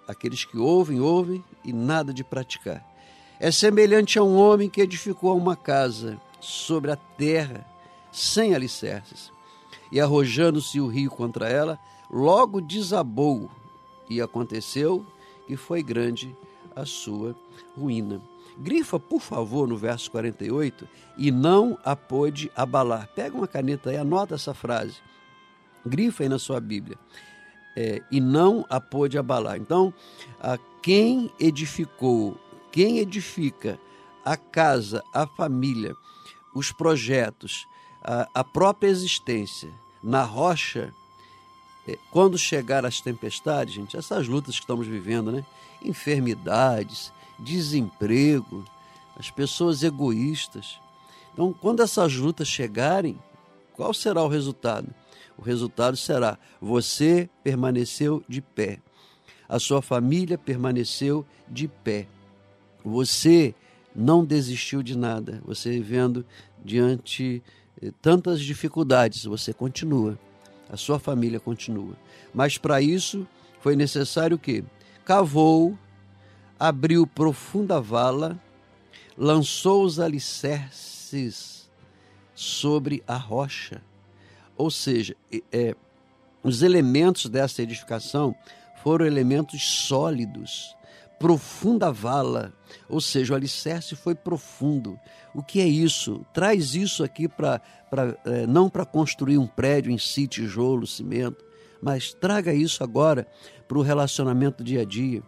Aqueles 0.08 0.46
que 0.46 0.58
ouvem, 0.58 1.00
ouvem 1.00 1.44
e 1.64 1.74
nada 1.74 2.14
de 2.14 2.24
praticar. 2.24 2.86
É 3.40 3.52
semelhante 3.52 4.18
a 4.20 4.24
um 4.24 4.38
homem 4.38 4.70
que 4.70 4.82
edificou 4.82 5.36
uma 5.38 5.56
casa 5.56 6.20
sobre 6.40 6.92
a 6.92 6.96
terra, 6.96 7.66
sem 8.12 8.54
alicerces, 8.54 9.32
e 9.92 10.00
arrojando-se 10.00 10.80
o 10.80 10.88
rio 10.88 11.10
contra 11.10 11.50
ela, 11.50 11.80
logo 12.10 12.62
desabou, 12.62 13.50
e 14.10 14.22
aconteceu 14.22 15.06
que 15.48 15.58
foi 15.58 15.82
grande 15.82 16.36
a 16.76 16.86
sua 16.86 17.36
ruína. 17.76 18.22
Grifa, 18.58 19.00
por 19.00 19.22
favor, 19.22 19.68
no 19.68 19.76
verso 19.76 20.10
48, 20.12 20.88
e 21.18 21.32
não 21.32 21.78
a 21.84 21.96
pôde 21.96 22.50
abalar. 22.56 23.10
Pega 23.14 23.36
uma 23.36 23.48
caneta 23.48 23.92
e 23.92 23.98
anota 23.98 24.36
essa 24.36 24.54
frase. 24.54 24.96
Grifa 25.86 26.24
aí 26.24 26.30
na 26.30 26.40
sua 26.40 26.60
Bíblia 26.60 26.98
é, 27.76 28.02
e 28.12 28.22
não 28.22 28.66
a 28.70 28.80
pôde 28.80 29.18
abalar. 29.18 29.58
Então, 29.58 29.94
a 30.40 30.58
quem 30.82 31.32
edificou, 31.40 32.38
quem 32.72 33.00
edifica 33.00 33.80
a 34.24 34.38
casa, 34.38 35.04
a 35.14 35.28
família, 35.28 35.96
os 36.54 36.72
projetos, 36.72 37.68
a, 38.04 38.30
a 38.34 38.44
própria 38.44 38.88
existência 38.88 39.70
na 40.02 40.24
rocha, 40.24 40.94
é, 41.88 41.98
quando 42.12 42.38
chegar 42.38 42.86
as 42.86 43.02
tempestades, 43.02 43.74
gente, 43.74 43.98
essas 43.98 44.28
lutas 44.28 44.56
que 44.56 44.62
estamos 44.62 44.88
vivendo, 44.88 45.32
né? 45.32 45.46
Enfermidades, 45.84 47.12
desemprego, 47.38 48.64
as 49.18 49.30
pessoas 49.30 49.84
egoístas. 49.84 50.80
Então, 51.34 51.54
quando 51.54 51.84
essas 51.84 52.16
lutas 52.16 52.48
chegarem, 52.48 53.20
qual 53.74 53.94
será 53.94 54.24
o 54.24 54.28
resultado? 54.28 54.88
O 55.38 55.42
resultado 55.42 55.98
será: 55.98 56.38
você 56.62 57.30
permaneceu 57.44 58.24
de 58.28 58.42
pé, 58.42 58.80
a 59.48 59.60
sua 59.60 59.82
família 59.82 60.38
permaneceu 60.38 61.26
de 61.48 61.68
pé, 61.68 62.08
você 62.84 63.54
não 63.96 64.26
desistiu 64.26 64.84
de 64.84 64.98
nada, 64.98 65.42
você 65.46 65.80
vendo 65.80 66.26
diante 66.64 67.42
eh, 67.82 67.92
tantas 68.02 68.42
dificuldades, 68.42 69.26
você 69.26 69.54
continua, 69.54 70.20
a 70.70 70.76
sua 70.76 71.00
família 71.00 71.40
continua. 71.40 71.96
Mas 72.34 72.58
para 72.58 72.82
isso 72.82 73.28
foi 73.62 73.76
necessário 73.76 74.38
que 74.38 74.64
cavou, 75.06 75.78
abriu 76.60 77.08
profunda 77.08 77.80
vala, 77.80 78.40
lançou 79.18 79.84
os 79.84 80.00
alicerces 80.00 81.70
sobre 82.34 83.04
a 83.08 83.16
rocha. 83.16 83.82
Ou 84.58 84.72
seja, 84.72 85.16
é, 85.52 85.76
os 86.44 86.62
elementos 86.62 87.28
dessa 87.30 87.62
edificação 87.62 88.36
foram 88.84 89.06
elementos 89.06 89.64
sólidos, 89.64 90.76
profunda 91.20 91.92
vala, 91.92 92.54
ou 92.88 93.02
seja, 93.02 93.34
o 93.34 93.36
alicerce 93.36 93.96
foi 93.96 94.14
profundo. 94.14 95.00
O 95.34 95.42
que 95.42 95.60
é 95.60 95.66
isso? 95.66 96.26
Traz 96.34 96.76
isso 96.76 97.04
aqui 97.04 97.28
para 97.28 97.62
é, 98.26 98.46
não 98.46 98.70
para 98.70 98.86
construir 98.86 99.38
um 99.38 99.48
prédio 99.48 99.92
em 99.92 99.98
si, 99.98 100.28
tijolo, 100.28 100.86
cimento, 100.86 101.44
mas 101.82 102.14
traga 102.14 102.54
isso 102.54 102.84
agora 102.84 103.28
para 103.68 103.78
o 103.78 103.82
relacionamento 103.82 104.64
dia 104.64 104.82
a 104.82 104.86
dia. 104.86 105.24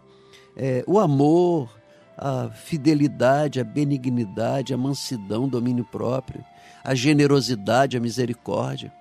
É, 0.56 0.84
o 0.86 0.98
amor, 0.98 1.70
a 2.16 2.50
fidelidade, 2.50 3.60
a 3.60 3.64
benignidade, 3.64 4.74
a 4.74 4.76
mansidão, 4.76 5.48
domínio 5.48 5.84
próprio, 5.84 6.44
a 6.82 6.94
generosidade, 6.94 7.96
a 7.96 8.00
misericórdia, 8.00 8.92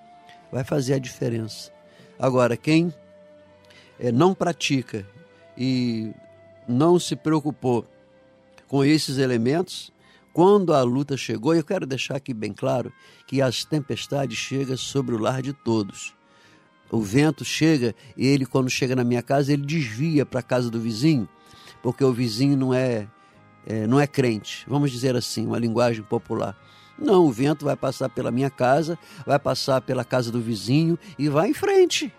vai 0.52 0.64
fazer 0.64 0.94
a 0.94 1.00
diferença. 1.00 1.72
Agora, 2.20 2.58
quem 2.58 2.94
é, 4.00 4.12
não 4.12 4.34
pratica 4.34 5.06
e 5.58 6.12
não 6.68 7.00
se 7.00 7.16
preocupou 7.16 7.86
com 8.68 8.84
esses 8.84 9.18
elementos, 9.18 9.92
quando 10.34 10.74
a 10.74 10.82
luta 10.84 11.16
chegou, 11.16 11.56
eu 11.56 11.64
quero 11.64 11.86
deixar 11.86 12.16
aqui 12.16 12.34
bem 12.34 12.54
claro 12.54 12.92
que 13.26 13.42
as 13.42 13.64
tempestades 13.64 14.38
chegam 14.38 14.78
sobre 14.78 15.16
o 15.16 15.18
lar 15.18 15.42
de 15.42 15.54
todos. 15.54 16.14
O 16.92 17.02
vento 17.02 17.44
chega 17.44 17.96
e 18.16 18.28
ele, 18.28 18.46
quando 18.46 18.70
chega 18.70 18.96
na 18.96 19.04
minha 19.04 19.22
casa, 19.22 19.52
ele 19.52 19.66
desvia 19.66 20.26
para 20.26 20.40
a 20.40 20.44
casa 20.44 20.70
do 20.70 20.80
vizinho 20.80 21.28
porque 21.82 22.04
o 22.04 22.12
vizinho 22.12 22.58
não 22.58 22.74
é, 22.74 23.08
é, 23.66 23.88
não 23.88 24.00
é 24.00 24.08
crente, 24.08 24.66
vamos 24.68 24.92
dizer 24.92 25.16
assim, 25.16 25.46
uma 25.46 25.60
linguagem 25.60 26.04
popular. 26.04 26.54
Não, 26.98 27.26
o 27.26 27.32
vento 27.32 27.66
vai 27.66 27.76
passar 27.76 28.10
pela 28.10 28.32
minha 28.32 28.50
casa, 28.50 28.98
vai 29.26 29.38
passar 29.38 29.82
pela 29.82 30.04
casa 30.04 30.32
do 30.32 30.42
vizinho 30.42 30.98
e 31.18 31.30
vai 31.30 31.50
em 31.50 31.54
frente. 31.54 32.12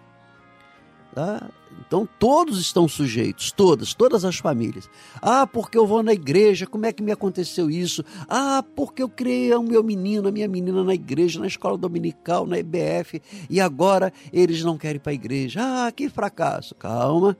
Tá? 1.15 1.49
Então 1.87 2.09
todos 2.19 2.61
estão 2.61 2.89
sujeitos, 2.89 3.51
todas, 3.53 3.95
todas 3.95 4.25
as 4.25 4.37
famílias. 4.37 4.89
Ah, 5.21 5.47
porque 5.47 5.77
eu 5.77 5.87
vou 5.87 6.03
na 6.03 6.13
igreja, 6.13 6.67
como 6.67 6.87
é 6.87 6.93
que 6.93 7.03
me 7.03 7.13
aconteceu 7.13 7.71
isso? 7.71 8.05
Ah, 8.29 8.65
porque 8.75 9.03
eu 9.03 9.09
criei 9.09 9.55
o 9.55 9.63
meu 9.63 9.83
menino, 9.83 10.29
a 10.29 10.33
minha 10.33 10.49
menina 10.49 10.83
na 10.83 10.95
igreja, 10.95 11.41
na 11.41 11.47
escola 11.47 11.77
dominical, 11.77 12.47
na 12.47 12.59
EBF, 12.59 13.23
e 13.49 13.61
agora 13.61 14.13
eles 14.33 14.63
não 14.63 14.77
querem 14.77 14.97
ir 14.97 15.01
para 15.01 15.13
a 15.13 15.15
igreja. 15.15 15.61
Ah, 15.63 15.93
que 15.93 16.09
fracasso. 16.09 16.75
Calma, 16.75 17.37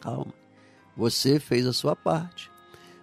calma. 0.00 0.32
Você 0.96 1.40
fez 1.40 1.66
a 1.66 1.72
sua 1.72 1.96
parte. 1.96 2.50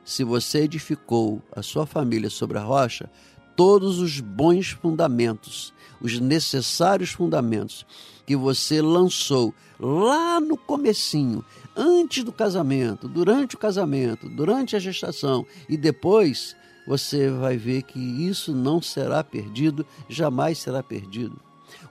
Se 0.08 0.24
você 0.24 0.60
edificou 0.60 1.42
a 1.54 1.62
sua 1.62 1.86
família 1.86 2.30
sobre 2.30 2.58
a 2.58 2.62
rocha, 2.62 3.10
todos 3.58 4.00
os 4.00 4.22
bons 4.22 4.70
fundamentos, 4.70 5.74
os 6.00 6.18
necessários 6.18 7.10
fundamentos 7.10 7.86
que 8.26 8.34
você 8.34 8.82
lançou 8.82 9.54
lá 9.78 10.40
no 10.40 10.56
comecinho, 10.56 11.44
antes 11.76 12.24
do 12.24 12.32
casamento, 12.32 13.06
durante 13.10 13.56
o 13.56 13.58
casamento, 13.58 14.30
durante 14.30 14.78
a 14.78 14.80
gestação 14.80 15.46
e 15.68 15.76
depois, 15.76 16.56
você 16.88 17.30
vai 17.30 17.58
ver 17.58 17.82
que 17.82 18.00
isso 18.00 18.54
não 18.54 18.82
será 18.82 19.22
perdido, 19.26 19.86
jamais 20.08 20.58
será 20.58 20.82
perdido. 20.82 21.38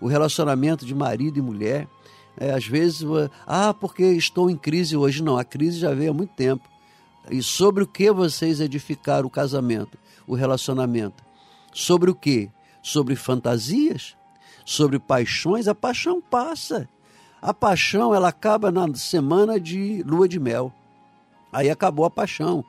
O 0.01 0.07
relacionamento 0.07 0.87
de 0.87 0.95
marido 0.95 1.39
e 1.39 1.43
mulher 1.43 1.87
é, 2.39 2.51
às 2.51 2.67
vezes, 2.67 3.03
ah, 3.47 3.75
porque 3.75 4.05
estou 4.05 4.49
em 4.49 4.57
crise 4.57 4.97
hoje. 4.97 5.23
Não, 5.23 5.37
a 5.37 5.45
crise 5.45 5.79
já 5.79 5.93
veio 5.93 6.13
há 6.13 6.15
muito 6.15 6.33
tempo. 6.33 6.67
E 7.31 7.43
sobre 7.43 7.83
o 7.83 7.87
que 7.87 8.11
vocês 8.11 8.61
edificaram 8.61 9.27
o 9.27 9.31
casamento, 9.31 9.99
o 10.27 10.35
relacionamento? 10.35 11.25
Sobre 11.73 12.11
o 12.11 12.15
que? 12.15 12.51
Sobre 12.83 13.17
fantasias? 13.17 14.17
Sobre 14.65 14.99
paixões? 14.99 15.69
A 15.69 15.75
paixão 15.75 16.21
passa. 16.21 16.89
A 17.41 17.53
paixão, 17.53 18.15
ela 18.15 18.29
acaba 18.29 18.71
na 18.71 18.93
semana 18.95 19.61
de 19.61 20.03
lua 20.05 20.29
de 20.29 20.39
mel. 20.39 20.73
Aí 21.53 21.71
acabou 21.71 22.05
a 22.05 22.11
paixão, 22.11 22.65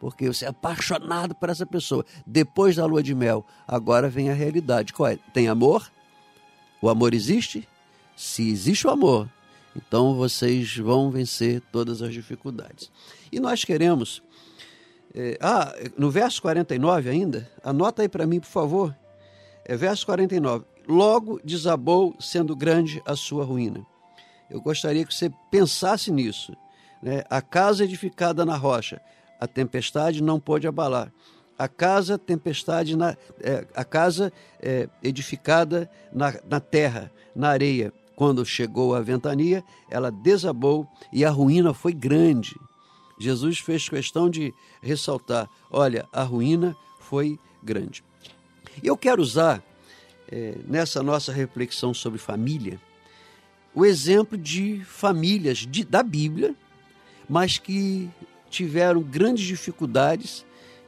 porque 0.00 0.26
você 0.26 0.44
é 0.44 0.48
apaixonado 0.48 1.34
por 1.34 1.48
essa 1.48 1.66
pessoa. 1.66 2.04
Depois 2.26 2.76
da 2.76 2.86
lua 2.86 3.02
de 3.02 3.14
mel, 3.14 3.44
agora 3.66 4.08
vem 4.08 4.30
a 4.30 4.34
realidade. 4.34 4.92
Qual 4.92 5.08
é? 5.08 5.18
Tem 5.32 5.48
amor? 5.48 5.90
O 6.80 6.88
amor 6.88 7.14
existe? 7.14 7.68
Se 8.16 8.48
existe 8.48 8.86
o 8.86 8.90
amor, 8.90 9.28
então 9.74 10.14
vocês 10.14 10.76
vão 10.76 11.10
vencer 11.10 11.62
todas 11.72 12.02
as 12.02 12.12
dificuldades. 12.12 12.90
E 13.30 13.40
nós 13.40 13.64
queremos. 13.64 14.22
É, 15.14 15.36
ah, 15.40 15.74
no 15.96 16.10
verso 16.10 16.40
49 16.40 17.10
ainda, 17.10 17.50
anota 17.62 18.02
aí 18.02 18.08
para 18.08 18.26
mim, 18.26 18.40
por 18.40 18.48
favor. 18.48 18.96
É 19.64 19.76
verso 19.76 20.06
49. 20.06 20.64
Logo 20.88 21.40
desabou, 21.44 22.14
sendo 22.18 22.56
grande 22.56 23.02
a 23.06 23.14
sua 23.14 23.44
ruína. 23.44 23.86
Eu 24.50 24.60
gostaria 24.60 25.04
que 25.04 25.14
você 25.14 25.30
pensasse 25.50 26.10
nisso. 26.10 26.54
Né? 27.02 27.24
A 27.30 27.40
casa 27.40 27.84
edificada 27.84 28.44
na 28.44 28.56
rocha, 28.56 29.00
a 29.40 29.46
tempestade 29.46 30.22
não 30.22 30.38
pode 30.38 30.66
abalar. 30.66 31.12
A 31.58 31.68
casa 31.68 32.18
tempestade 32.18 32.96
na, 32.96 33.16
é, 33.40 33.66
a 33.74 33.84
casa 33.84 34.32
é, 34.60 34.88
edificada 35.02 35.90
na, 36.12 36.34
na 36.48 36.60
terra, 36.60 37.10
na 37.34 37.48
areia, 37.48 37.92
quando 38.16 38.44
chegou 38.44 38.94
a 38.94 39.00
ventania, 39.00 39.64
ela 39.90 40.10
desabou 40.10 40.86
e 41.12 41.24
a 41.24 41.30
ruína 41.30 41.72
foi 41.72 41.92
grande. 41.92 42.54
Jesus 43.18 43.58
fez 43.58 43.88
questão 43.88 44.28
de 44.28 44.54
ressaltar: 44.82 45.48
olha, 45.70 46.08
a 46.12 46.22
ruína 46.22 46.76
foi 47.00 47.38
grande. 47.62 48.04
Eu 48.82 48.96
quero 48.96 49.22
usar, 49.22 49.62
é, 50.30 50.56
nessa 50.66 51.02
nossa 51.02 51.32
reflexão 51.32 51.92
sobre 51.92 52.18
família, 52.18 52.80
o 53.74 53.84
exemplo 53.84 54.36
de 54.36 54.82
famílias 54.84 55.58
de, 55.58 55.84
da 55.84 56.02
Bíblia, 56.02 56.54
mas 57.28 57.58
que 57.58 58.10
tiveram 58.50 59.02
grandes 59.02 59.46
dificuldades 59.46 60.44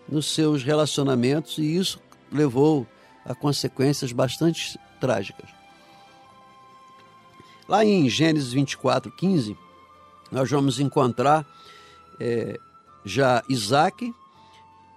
nos 0.09 0.27
seus 0.27 0.63
relacionamentos 0.63 1.57
e 1.59 1.77
isso 1.77 1.99
levou 2.31 2.87
a 3.25 3.35
consequências 3.35 4.13
bastante 4.13 4.79
trágicas. 5.01 5.63
Lá 7.68 7.85
em 7.85 8.09
Gênesis 8.09 8.53
24, 8.53 9.11
15, 9.11 9.57
nós 10.31 10.50
vamos 10.50 10.81
encontrar 10.81 11.46
é, 12.20 12.59
já 13.05 13.42
Isaac 13.48 14.14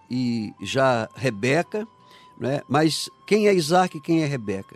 e 0.09 0.53
já 0.61 1.07
Rebeca, 1.15 1.87
né? 2.39 2.61
mas 2.67 3.09
quem 3.25 3.47
é 3.47 3.53
Isaac 3.53 3.97
e 3.97 4.01
quem 4.01 4.23
é 4.23 4.25
Rebeca? 4.25 4.75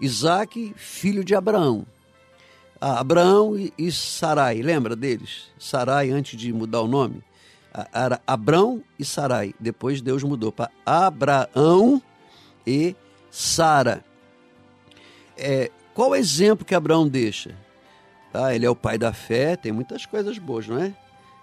Isaac, 0.00 0.72
filho 0.76 1.22
de 1.22 1.34
Abraão. 1.34 1.86
Ah, 2.80 2.98
Abraão 2.98 3.58
e, 3.58 3.72
e 3.76 3.92
Sarai, 3.92 4.62
lembra 4.62 4.96
deles? 4.96 5.50
Sarai, 5.58 6.10
antes 6.10 6.38
de 6.38 6.52
mudar 6.52 6.80
o 6.80 6.88
nome, 6.88 7.22
era 7.92 8.20
Abrão 8.26 8.82
e 8.98 9.04
Sarai. 9.04 9.54
Depois 9.60 10.00
Deus 10.00 10.22
mudou 10.22 10.50
para 10.50 10.70
Abraão 10.84 12.02
e 12.66 12.96
Sara. 13.30 14.04
É, 15.36 15.70
qual 16.00 16.12
o 16.12 16.16
exemplo 16.16 16.64
que 16.64 16.74
Abraão 16.74 17.06
deixa? 17.06 17.54
Tá, 18.32 18.54
ele 18.54 18.64
é 18.64 18.70
o 18.70 18.74
pai 18.74 18.96
da 18.96 19.12
fé, 19.12 19.54
tem 19.54 19.70
muitas 19.70 20.06
coisas 20.06 20.38
boas, 20.38 20.66
não 20.66 20.78
é? 20.78 20.94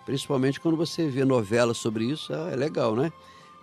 Principalmente 0.04 0.60
quando 0.60 0.76
você 0.76 1.08
vê 1.08 1.24
novela 1.24 1.76
sobre 1.76 2.06
isso, 2.06 2.34
é 2.34 2.56
legal, 2.56 2.96
né? 2.96 3.14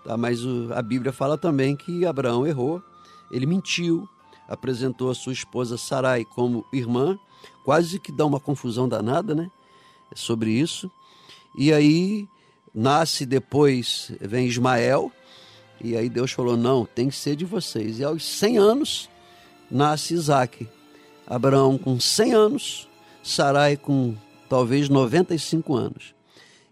Tá, 0.05 0.17
mas 0.17 0.45
o, 0.45 0.73
a 0.73 0.81
Bíblia 0.81 1.13
fala 1.13 1.37
também 1.37 1.75
que 1.75 2.07
Abraão 2.07 2.47
errou, 2.47 2.81
ele 3.29 3.45
mentiu, 3.45 4.09
apresentou 4.49 5.11
a 5.11 5.17
sua 5.17 5.33
esposa 5.33 5.77
Sarai 5.77 6.25
como 6.25 6.65
irmã, 6.73 7.19
quase 7.65 7.99
que 7.99 8.13
dá 8.13 8.25
uma 8.25 8.39
confusão 8.39 8.89
danada, 8.89 9.35
né? 9.35 9.51
Sobre 10.15 10.53
isso. 10.53 10.89
E 11.59 11.73
aí 11.73 12.29
nasce 12.73 13.27
depois, 13.27 14.13
vem 14.21 14.47
Ismael, 14.47 15.11
e 15.83 15.97
aí 15.97 16.09
Deus 16.09 16.31
falou: 16.31 16.57
não, 16.57 16.87
tem 16.87 17.09
que 17.09 17.17
ser 17.17 17.35
de 17.35 17.45
vocês. 17.45 17.99
E 17.99 18.05
aos 18.05 18.25
100 18.25 18.59
anos 18.59 19.11
nasce 19.69 20.15
Isaac. 20.15 20.69
Abraão 21.27 21.79
com 21.79 21.99
100 21.99 22.33
anos, 22.33 22.89
Sarai 23.23 23.77
com 23.77 24.15
talvez 24.49 24.89
95 24.89 25.75
anos. 25.75 26.15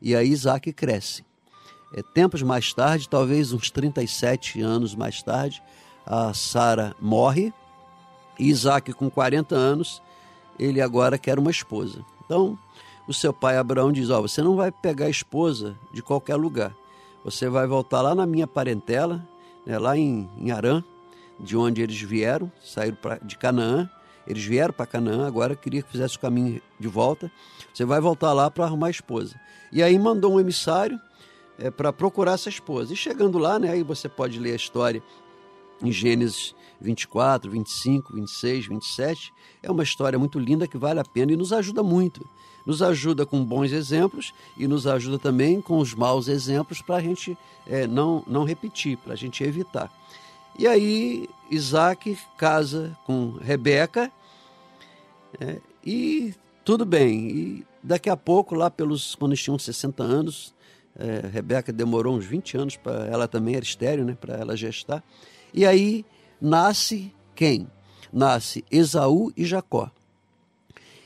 E 0.01 0.15
aí 0.15 0.29
Isaac 0.29 0.73
cresce. 0.73 1.25
É, 1.95 2.03
tempos 2.03 2.43
mais 2.43 2.73
tarde, 2.73 3.09
talvez 3.09 3.53
uns 3.53 3.71
37 3.71 4.61
anos 4.61 4.95
mais 4.95 5.23
tarde, 5.23 5.63
a 6.05 6.35
Sara 6.35 6.95
morre. 7.01 7.53
E 8.39 8.49
Isaac, 8.49 8.93
com 8.93 9.11
40 9.11 9.55
anos, 9.55 10.03
ele 10.59 10.81
agora 10.81 11.19
quer 11.19 11.39
uma 11.39 11.51
esposa. 11.51 12.05
Então, 12.25 12.59
o 13.07 13.13
seu 13.13 13.33
pai 13.33 13.57
Abraão 13.57 13.93
diz: 13.93 14.11
Ó, 14.11 14.19
oh, 14.19 14.23
você 14.23 14.43
não 14.43 14.57
vai 14.57 14.71
pegar 14.71 15.09
esposa 15.09 15.77
de 15.93 16.03
qualquer 16.03 16.37
lugar. 16.37 16.75
Você 17.25 17.49
vai 17.49 17.67
voltar 17.67 18.03
lá 18.03 18.15
na 18.15 18.27
minha 18.27 18.47
parentela, 18.47 19.27
né, 19.65 19.79
lá 19.79 19.97
em, 19.97 20.29
em 20.39 20.51
Arã, 20.51 20.83
de 21.39 21.57
onde 21.57 21.83
eles 21.83 22.01
vieram, 22.01 22.51
saíram 22.63 22.97
pra, 22.97 23.19
de 23.19 23.37
Canaã. 23.37 23.89
Eles 24.27 24.45
vieram 24.45 24.73
para 24.73 24.87
Canaã, 24.87 25.27
agora 25.27 25.57
queria 25.57 25.83
que 25.83 25.91
fizesse 25.91 26.17
o 26.17 26.21
caminho 26.21 26.61
de 26.79 26.89
volta. 26.89 27.31
Você 27.73 27.85
vai 27.85 28.01
voltar 28.01 28.33
lá 28.33 28.51
para 28.51 28.65
arrumar 28.65 28.89
a 28.89 28.91
esposa. 28.91 29.41
E 29.73 29.83
aí 29.83 29.99
mandou 29.99 30.35
um 30.35 30.41
emissário 30.41 30.99
é, 31.59 31.71
para 31.71 31.93
procurar 31.93 32.33
essa 32.33 32.49
esposa. 32.49 32.93
E 32.93 32.97
chegando 32.97 33.39
lá, 33.39 33.59
né, 33.59 33.71
aí 33.71 33.83
você 33.83 34.09
pode 34.09 34.39
ler 34.39 34.53
a 34.53 34.57
história 34.57 35.03
em 35.83 35.91
Gênesis 35.91 36.55
24, 36.81 37.51
25, 37.51 38.15
26, 38.15 38.67
27. 38.67 39.33
É 39.63 39.71
uma 39.71 39.83
história 39.83 40.19
muito 40.19 40.39
linda 40.39 40.67
que 40.67 40.77
vale 40.77 41.01
a 41.01 41.05
pena 41.05 41.33
e 41.33 41.37
nos 41.37 41.53
ajuda 41.53 41.83
muito. 41.83 42.29
Nos 42.67 42.83
ajuda 42.83 43.27
com 43.27 43.45
bons 43.45 43.73
exemplos 43.73 44.33
e 44.57 44.69
nos 44.69 44.87
ajuda 44.87 45.19
também 45.19 45.61
com 45.61 45.79
os 45.79 45.95
maus 45.95 46.29
exemplos 46.29 46.81
para 46.81 46.97
a 46.97 47.01
gente 47.01 47.37
é, 47.67 47.87
não, 47.87 48.23
não 48.27 48.45
repetir, 48.45 48.97
para 48.99 49.15
a 49.15 49.17
gente 49.17 49.43
evitar. 49.43 49.91
E 50.59 50.67
aí 50.67 51.29
Isaac 51.51 52.17
casa 52.37 52.97
com 53.05 53.33
Rebeca 53.33 54.11
é, 55.41 55.59
e 55.85 56.35
tudo 56.65 56.85
bem. 56.85 57.31
E 57.31 57.67
daqui 57.83 58.11
a 58.11 58.17
pouco, 58.17 58.55
lá 58.55 58.71
pelos 58.71 59.15
quando 59.15 59.33
eles 59.33 59.43
tinham 59.43 59.59
60 59.59 60.03
anos, 60.03 60.55
é, 60.99 61.27
Rebeca 61.27 61.73
demorou 61.73 62.17
uns 62.17 62.25
20 62.25 62.57
anos 62.57 62.77
para 62.77 63.07
ela 63.07 63.27
também 63.27 63.55
era 63.55 63.65
estéreo, 63.65 64.05
né, 64.05 64.17
para 64.19 64.35
ela 64.35 64.57
gestar. 64.57 65.03
E 65.53 65.67
aí 65.67 66.05
nasce 66.41 67.13
quem? 67.35 67.67
Nasce 68.13 68.65
Esaú 68.71 69.33
e 69.37 69.45
Jacó. 69.45 69.91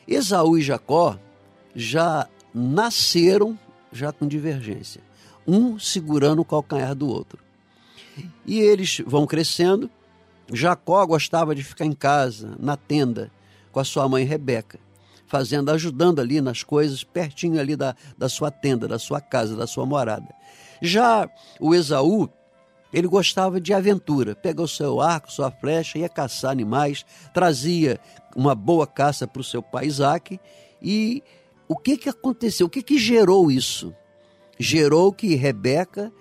Esaú 0.06 0.58
e 0.58 0.62
Jacó 0.62 1.18
já 1.74 2.28
nasceram 2.52 3.58
já 3.92 4.12
com 4.12 4.26
divergência, 4.26 5.00
um 5.46 5.78
segurando 5.78 6.42
o 6.42 6.44
calcanhar 6.44 6.94
do 6.94 7.08
outro. 7.08 7.45
E 8.44 8.58
eles 8.60 9.02
vão 9.06 9.26
crescendo. 9.26 9.90
Jacó 10.52 11.04
gostava 11.06 11.54
de 11.54 11.62
ficar 11.62 11.84
em 11.84 11.92
casa, 11.92 12.56
na 12.58 12.76
tenda, 12.76 13.30
com 13.72 13.80
a 13.80 13.84
sua 13.84 14.08
mãe 14.08 14.24
Rebeca, 14.24 14.78
fazendo, 15.26 15.70
ajudando 15.70 16.20
ali 16.20 16.40
nas 16.40 16.62
coisas, 16.62 17.02
pertinho 17.02 17.60
ali 17.60 17.74
da, 17.74 17.96
da 18.16 18.28
sua 18.28 18.50
tenda, 18.50 18.86
da 18.86 18.98
sua 18.98 19.20
casa, 19.20 19.56
da 19.56 19.66
sua 19.66 19.84
morada. 19.84 20.28
Já 20.80 21.28
o 21.58 21.74
Esaú, 21.74 22.28
ele 22.92 23.08
gostava 23.08 23.60
de 23.60 23.74
aventura, 23.74 24.34
pegou 24.34 24.68
seu 24.68 25.00
arco, 25.00 25.32
sua 25.32 25.50
flecha, 25.50 25.98
ia 25.98 26.08
caçar 26.08 26.52
animais, 26.52 27.04
trazia 27.34 28.00
uma 28.34 28.54
boa 28.54 28.86
caça 28.86 29.26
para 29.26 29.40
o 29.40 29.44
seu 29.44 29.62
pai 29.62 29.86
Isaac. 29.86 30.38
E 30.80 31.22
o 31.68 31.76
que, 31.76 31.96
que 31.96 32.08
aconteceu? 32.08 32.66
O 32.66 32.70
que, 32.70 32.82
que 32.82 32.98
gerou 32.98 33.50
isso? 33.50 33.94
Gerou 34.58 35.12
que 35.12 35.34
Rebeca 35.34 36.12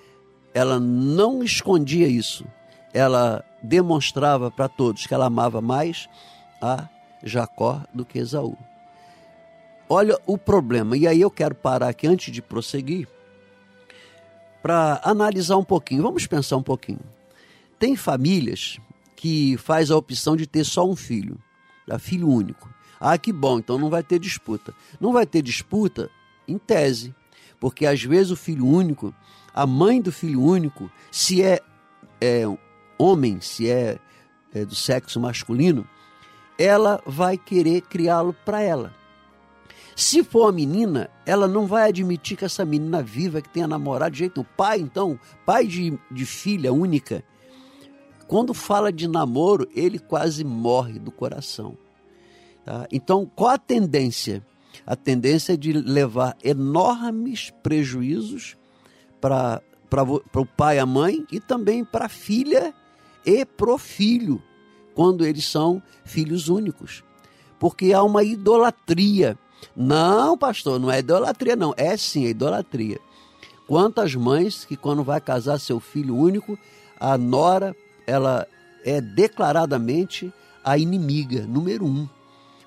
ela 0.55 0.79
não 0.79 1.43
escondia 1.43 2.07
isso. 2.07 2.45
Ela 2.93 3.43
demonstrava 3.61 4.49
para 4.49 4.69
todos 4.69 5.05
que 5.05 5.13
ela 5.13 5.25
amava 5.25 5.59
mais 5.59 6.07
a 6.61 6.87
Jacó 7.21 7.83
do 7.93 8.05
que 8.05 8.17
Esaú. 8.17 8.57
Olha 9.89 10.17
o 10.25 10.37
problema, 10.37 10.95
e 10.95 11.05
aí 11.05 11.19
eu 11.19 11.29
quero 11.29 11.53
parar 11.53 11.89
aqui 11.89 12.07
antes 12.07 12.33
de 12.33 12.41
prosseguir 12.41 13.05
para 14.63 15.01
analisar 15.03 15.57
um 15.57 15.63
pouquinho. 15.63 16.01
Vamos 16.01 16.25
pensar 16.25 16.55
um 16.55 16.63
pouquinho. 16.63 17.01
Tem 17.77 17.97
famílias 17.97 18.79
que 19.13 19.57
faz 19.57 19.91
a 19.91 19.97
opção 19.97 20.37
de 20.37 20.47
ter 20.47 20.63
só 20.63 20.89
um 20.89 20.95
filho, 20.95 21.37
é 21.89 21.99
filho 21.99 22.29
único. 22.29 22.73
Ah, 22.97 23.17
que 23.17 23.33
bom, 23.33 23.59
então 23.59 23.77
não 23.77 23.89
vai 23.89 24.01
ter 24.01 24.19
disputa. 24.19 24.73
Não 25.01 25.11
vai 25.11 25.25
ter 25.25 25.41
disputa 25.41 26.09
em 26.47 26.57
tese, 26.57 27.13
porque 27.59 27.85
às 27.85 28.01
vezes 28.01 28.31
o 28.31 28.37
filho 28.37 28.65
único 28.65 29.13
a 29.55 29.65
mãe 29.65 30.01
do 30.01 30.11
filho 30.11 30.41
único, 30.41 30.91
se 31.09 31.41
é, 31.41 31.61
é 32.19 32.43
homem, 32.99 33.39
se 33.39 33.69
é, 33.69 33.97
é 34.53 34.65
do 34.65 34.75
sexo 34.75 35.17
masculino, 35.17 35.87
ela 36.59 37.01
vai 37.05 37.37
querer 37.37 37.79
criá-lo 37.81 38.35
para 38.43 38.61
ela. 38.61 38.93
Se 39.95 40.25
for 40.25 40.49
a 40.49 40.51
menina, 40.51 41.09
ela 41.25 41.47
não 41.47 41.65
vai 41.65 41.87
admitir 41.87 42.35
que 42.35 42.43
essa 42.43 42.65
menina 42.65 43.01
viva, 43.01 43.41
que 43.41 43.47
tenha 43.47 43.65
namorado 43.65 44.11
de 44.11 44.19
jeito 44.19 44.41
nenhum. 44.41 44.49
Pai, 44.57 44.79
então, 44.79 45.17
pai 45.45 45.65
de, 45.65 45.97
de 46.11 46.25
filha 46.25 46.73
única, 46.73 47.23
quando 48.27 48.53
fala 48.53 48.91
de 48.91 49.07
namoro, 49.07 49.69
ele 49.73 49.99
quase 49.99 50.43
morre 50.43 50.99
do 50.99 51.11
coração. 51.11 51.77
Tá? 52.65 52.85
Então, 52.91 53.25
qual 53.33 53.51
a 53.51 53.57
tendência? 53.57 54.45
A 54.85 54.97
tendência 54.97 55.53
é 55.53 55.57
de 55.57 55.71
levar 55.71 56.35
enormes 56.43 57.53
prejuízos 57.63 58.57
para 59.89 60.03
o 60.03 60.45
pai 60.45 60.77
e 60.77 60.79
a 60.79 60.85
mãe 60.85 61.25
e 61.31 61.39
também 61.39 61.83
para 61.83 62.05
a 62.05 62.09
filha 62.09 62.73
e 63.25 63.43
pro 63.43 63.77
filho, 63.77 64.41
quando 64.93 65.25
eles 65.25 65.45
são 65.45 65.81
filhos 66.03 66.47
únicos. 66.47 67.03
Porque 67.59 67.93
há 67.93 68.03
uma 68.03 68.23
idolatria. 68.23 69.37
Não, 69.75 70.37
pastor, 70.37 70.79
não 70.79 70.91
é 70.91 70.99
idolatria, 70.99 71.55
não. 71.55 71.73
É 71.75 71.97
sim, 71.97 72.25
é 72.25 72.29
idolatria. 72.29 72.99
Quantas 73.67 74.13
mães 74.13 74.63
que, 74.63 74.77
quando 74.77 75.03
vai 75.03 75.19
casar 75.19 75.59
seu 75.59 75.79
filho 75.79 76.15
único, 76.15 76.57
a 76.99 77.17
nora, 77.17 77.75
ela 78.05 78.45
é 78.83 79.01
declaradamente 79.01 80.31
a 80.63 80.77
inimiga 80.77 81.47
número 81.47 81.85
um. 81.85 82.07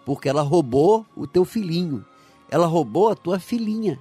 Porque 0.04 0.28
ela 0.28 0.42
roubou 0.42 1.06
o 1.14 1.26
teu 1.26 1.44
filhinho. 1.44 2.04
Ela 2.50 2.66
roubou 2.66 3.10
a 3.10 3.14
tua 3.14 3.38
filhinha. 3.38 4.00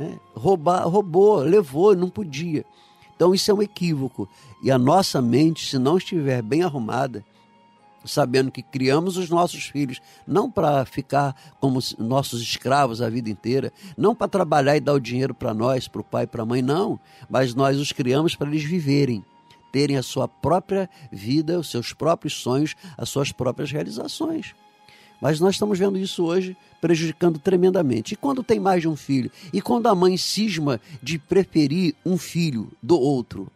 Né? 0.00 0.18
Roubar, 0.34 0.88
roubou, 0.88 1.40
levou, 1.40 1.94
não 1.94 2.08
podia. 2.08 2.64
Então 3.14 3.34
isso 3.34 3.50
é 3.50 3.54
um 3.54 3.60
equívoco. 3.60 4.26
E 4.62 4.70
a 4.70 4.78
nossa 4.78 5.20
mente, 5.20 5.68
se 5.68 5.78
não 5.78 5.98
estiver 5.98 6.40
bem 6.40 6.62
arrumada, 6.62 7.22
sabendo 8.02 8.50
que 8.50 8.62
criamos 8.62 9.18
os 9.18 9.28
nossos 9.28 9.64
filhos 9.66 10.00
não 10.26 10.50
para 10.50 10.86
ficar 10.86 11.36
como 11.60 11.78
nossos 11.98 12.40
escravos 12.40 13.02
a 13.02 13.10
vida 13.10 13.28
inteira, 13.28 13.74
não 13.94 14.14
para 14.14 14.26
trabalhar 14.26 14.74
e 14.74 14.80
dar 14.80 14.94
o 14.94 15.00
dinheiro 15.00 15.34
para 15.34 15.52
nós, 15.52 15.86
para 15.86 16.00
o 16.00 16.04
pai 16.04 16.26
para 16.26 16.44
a 16.44 16.46
mãe, 16.46 16.62
não, 16.62 16.98
mas 17.28 17.54
nós 17.54 17.78
os 17.78 17.92
criamos 17.92 18.34
para 18.34 18.48
eles 18.48 18.64
viverem, 18.64 19.22
terem 19.70 19.98
a 19.98 20.02
sua 20.02 20.26
própria 20.26 20.88
vida, 21.12 21.60
os 21.60 21.70
seus 21.70 21.92
próprios 21.92 22.32
sonhos, 22.40 22.74
as 22.96 23.10
suas 23.10 23.32
próprias 23.32 23.70
realizações. 23.70 24.54
Mas 25.20 25.38
nós 25.38 25.54
estamos 25.54 25.78
vendo 25.78 25.98
isso 25.98 26.24
hoje 26.24 26.56
prejudicando 26.80 27.38
tremendamente. 27.38 28.14
E 28.14 28.16
quando 28.16 28.42
tem 28.42 28.58
mais 28.58 28.80
de 28.80 28.88
um 28.88 28.96
filho? 28.96 29.30
E 29.52 29.60
quando 29.60 29.86
a 29.86 29.94
mãe 29.94 30.16
cisma 30.16 30.80
de 31.02 31.18
preferir 31.18 31.94
um 32.04 32.16
filho 32.16 32.70
do 32.82 32.98
outro? 32.98 33.50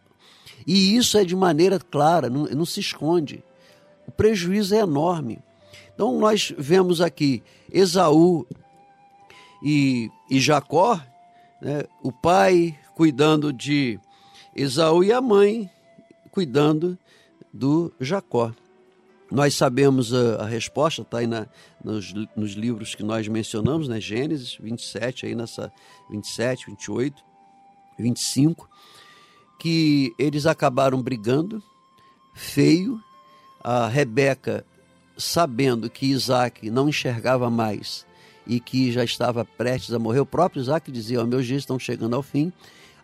E 0.67 0.95
isso 0.95 1.17
é 1.17 1.25
de 1.25 1.35
maneira 1.35 1.79
clara, 1.79 2.29
não, 2.29 2.45
não 2.45 2.65
se 2.65 2.79
esconde. 2.79 3.43
O 4.07 4.11
prejuízo 4.11 4.75
é 4.75 4.79
enorme. 4.79 5.39
Então 5.93 6.19
nós 6.19 6.53
vemos 6.57 7.01
aqui 7.01 7.41
Esaú 7.71 8.45
e, 9.63 10.11
e 10.29 10.39
Jacó, 10.39 10.99
né? 11.61 11.83
o 12.03 12.11
pai 12.11 12.77
cuidando 12.95 13.51
de 13.51 13.99
Esaú 14.55 15.03
e 15.03 15.11
a 15.11 15.21
mãe 15.21 15.69
cuidando 16.31 16.97
do 17.53 17.91
Jacó. 17.99 18.51
Nós 19.35 19.53
sabemos 19.53 20.13
a, 20.13 20.43
a 20.43 20.45
resposta, 20.45 21.01
está 21.01 21.17
aí 21.17 21.27
na, 21.27 21.45
nos, 21.83 22.13
nos, 22.37 22.53
livros 22.53 22.95
que 22.95 23.03
nós 23.03 23.27
mencionamos, 23.27 23.89
né? 23.89 23.99
Gênesis 23.99 24.55
27, 24.57 25.25
aí 25.25 25.35
nessa 25.35 25.69
27, 26.09 26.67
28, 26.67 27.21
25, 27.99 28.69
que 29.59 30.15
eles 30.17 30.45
acabaram 30.45 31.03
brigando, 31.03 31.61
feio. 32.33 32.97
A 33.61 33.89
Rebeca, 33.89 34.65
sabendo 35.17 35.89
que 35.89 36.05
Isaac 36.05 36.69
não 36.69 36.87
enxergava 36.87 37.49
mais 37.49 38.05
e 38.47 38.61
que 38.61 38.89
já 38.89 39.03
estava 39.03 39.43
prestes 39.43 39.93
a 39.93 39.99
morrer, 39.99 40.21
o 40.21 40.25
próprio 40.25 40.61
Isaac 40.61 40.89
dizia: 40.89 41.21
oh, 41.21 41.27
Meus 41.27 41.45
dias 41.45 41.63
estão 41.63 41.77
chegando 41.77 42.15
ao 42.15 42.23
fim. 42.23 42.53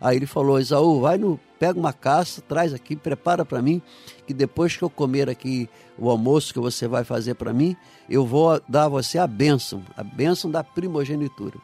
Aí 0.02 0.16
ele 0.16 0.26
falou: 0.26 0.58
Isaú, 0.58 1.00
vai 1.00 1.16
no, 1.16 1.38
pega 1.60 1.78
uma 1.78 1.92
caça, 1.92 2.42
traz 2.42 2.74
aqui, 2.74 2.96
prepara 2.96 3.44
para 3.44 3.62
mim, 3.62 3.80
que 4.26 4.34
depois 4.34 4.76
que 4.76 4.82
eu 4.82 4.90
comer 4.90 5.30
aqui 5.30 5.70
o 5.96 6.10
almoço 6.10 6.52
que 6.52 6.58
você 6.58 6.88
vai 6.88 7.04
fazer 7.04 7.34
para 7.34 7.52
mim, 7.52 7.76
eu 8.10 8.26
vou 8.26 8.60
dar 8.68 8.86
a 8.86 8.88
você 8.88 9.16
a 9.16 9.28
bênção, 9.28 9.80
a 9.96 10.02
bênção 10.02 10.50
da 10.50 10.64
primogenitura. 10.64 11.56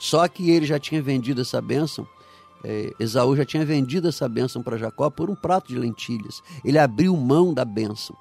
Só 0.00 0.26
que 0.26 0.50
ele 0.50 0.66
já 0.66 0.80
tinha 0.80 1.00
vendido 1.00 1.40
essa 1.40 1.62
bênção 1.62 2.06
É, 2.64 2.92
Esaú 2.98 3.36
já 3.36 3.44
tinha 3.44 3.64
vendido 3.64 4.08
essa 4.08 4.28
bênção 4.28 4.62
para 4.62 4.76
Jacó 4.76 5.08
por 5.08 5.30
um 5.30 5.36
prato 5.36 5.68
de 5.68 5.78
lentilhas. 5.78 6.42
Ele 6.64 6.78
abriu 6.78 7.16
mão 7.16 7.54
da 7.54 7.64
bênção. 7.64 8.16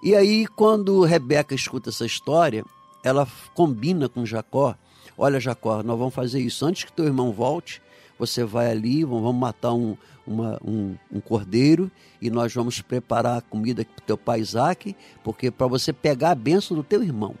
E 0.00 0.14
aí, 0.14 0.46
quando 0.46 1.02
Rebeca 1.02 1.54
escuta 1.54 1.90
essa 1.90 2.06
história, 2.06 2.64
ela 3.02 3.26
combina 3.54 4.08
com 4.08 4.24
Jacó: 4.24 4.76
Olha, 5.16 5.40
Jacó, 5.40 5.82
nós 5.82 5.98
vamos 5.98 6.14
fazer 6.14 6.38
isso. 6.38 6.64
Antes 6.64 6.84
que 6.84 6.92
teu 6.92 7.06
irmão 7.06 7.32
volte, 7.32 7.82
você 8.18 8.44
vai 8.44 8.70
ali, 8.70 9.04
vamos 9.04 9.34
matar 9.34 9.72
um, 9.72 9.96
uma, 10.26 10.58
um, 10.64 10.96
um, 11.12 11.20
cordeiro 11.20 11.90
e 12.20 12.30
nós 12.30 12.52
vamos 12.52 12.80
preparar 12.80 13.38
a 13.38 13.40
comida 13.40 13.84
para 13.84 14.02
o 14.02 14.06
teu 14.06 14.18
pai 14.18 14.40
Isaac, 14.40 14.96
porque 15.22 15.50
para 15.50 15.66
você 15.66 15.92
pegar 15.92 16.32
a 16.32 16.34
bênção 16.34 16.76
do 16.76 16.82
teu 16.82 17.02
irmão. 17.02 17.34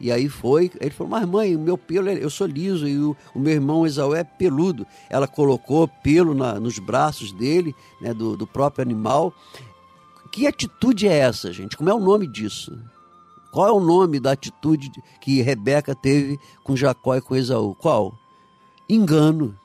E 0.00 0.12
aí 0.12 0.28
foi, 0.28 0.70
ele 0.80 0.90
falou, 0.90 1.10
mas 1.10 1.28
mãe, 1.28 1.56
o 1.56 1.58
meu 1.58 1.76
pelo, 1.76 2.08
eu 2.08 2.30
sou 2.30 2.46
liso 2.46 2.86
e 2.86 2.96
o, 2.98 3.16
o 3.34 3.38
meu 3.38 3.52
irmão 3.52 3.84
Esaú 3.84 4.14
é 4.14 4.22
peludo. 4.22 4.86
Ela 5.10 5.26
colocou 5.26 5.88
pelo 5.88 6.34
na, 6.34 6.60
nos 6.60 6.78
braços 6.78 7.32
dele, 7.32 7.74
né, 8.00 8.14
do, 8.14 8.36
do 8.36 8.46
próprio 8.46 8.82
animal. 8.82 9.34
Que 10.30 10.46
atitude 10.46 11.08
é 11.08 11.18
essa, 11.18 11.52
gente? 11.52 11.76
Como 11.76 11.90
é 11.90 11.94
o 11.94 11.98
nome 11.98 12.28
disso? 12.28 12.78
Qual 13.50 13.66
é 13.66 13.72
o 13.72 13.80
nome 13.80 14.20
da 14.20 14.32
atitude 14.32 14.90
que 15.20 15.42
Rebeca 15.42 15.94
teve 15.94 16.38
com 16.62 16.76
Jacó 16.76 17.16
e 17.16 17.20
com 17.20 17.34
Esaú? 17.34 17.74
Qual? 17.74 18.16
Engano, 18.88 19.58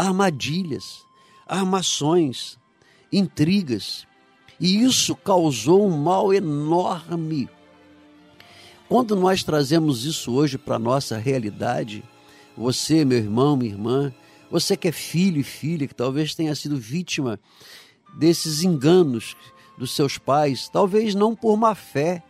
armadilhas, 0.00 1.04
armações, 1.46 2.58
intrigas. 3.12 4.06
E 4.58 4.82
isso 4.82 5.16
causou 5.16 5.86
um 5.86 5.96
mal 5.96 6.32
enorme 6.34 7.48
quando 8.90 9.14
nós 9.14 9.44
trazemos 9.44 10.04
isso 10.04 10.32
hoje 10.32 10.58
para 10.58 10.74
a 10.74 10.78
nossa 10.78 11.16
realidade, 11.16 12.02
você, 12.56 13.04
meu 13.04 13.18
irmão, 13.18 13.56
minha 13.56 13.70
irmã, 13.70 14.12
você 14.50 14.76
que 14.76 14.88
é 14.88 14.92
filho 14.92 15.38
e 15.38 15.44
filha, 15.44 15.86
que 15.86 15.94
talvez 15.94 16.34
tenha 16.34 16.52
sido 16.56 16.76
vítima 16.76 17.38
desses 18.18 18.64
enganos 18.64 19.36
dos 19.78 19.92
seus 19.92 20.18
pais, 20.18 20.68
talvez 20.68 21.14
não 21.14 21.36
por 21.36 21.56
má 21.56 21.72
fé. 21.72 22.20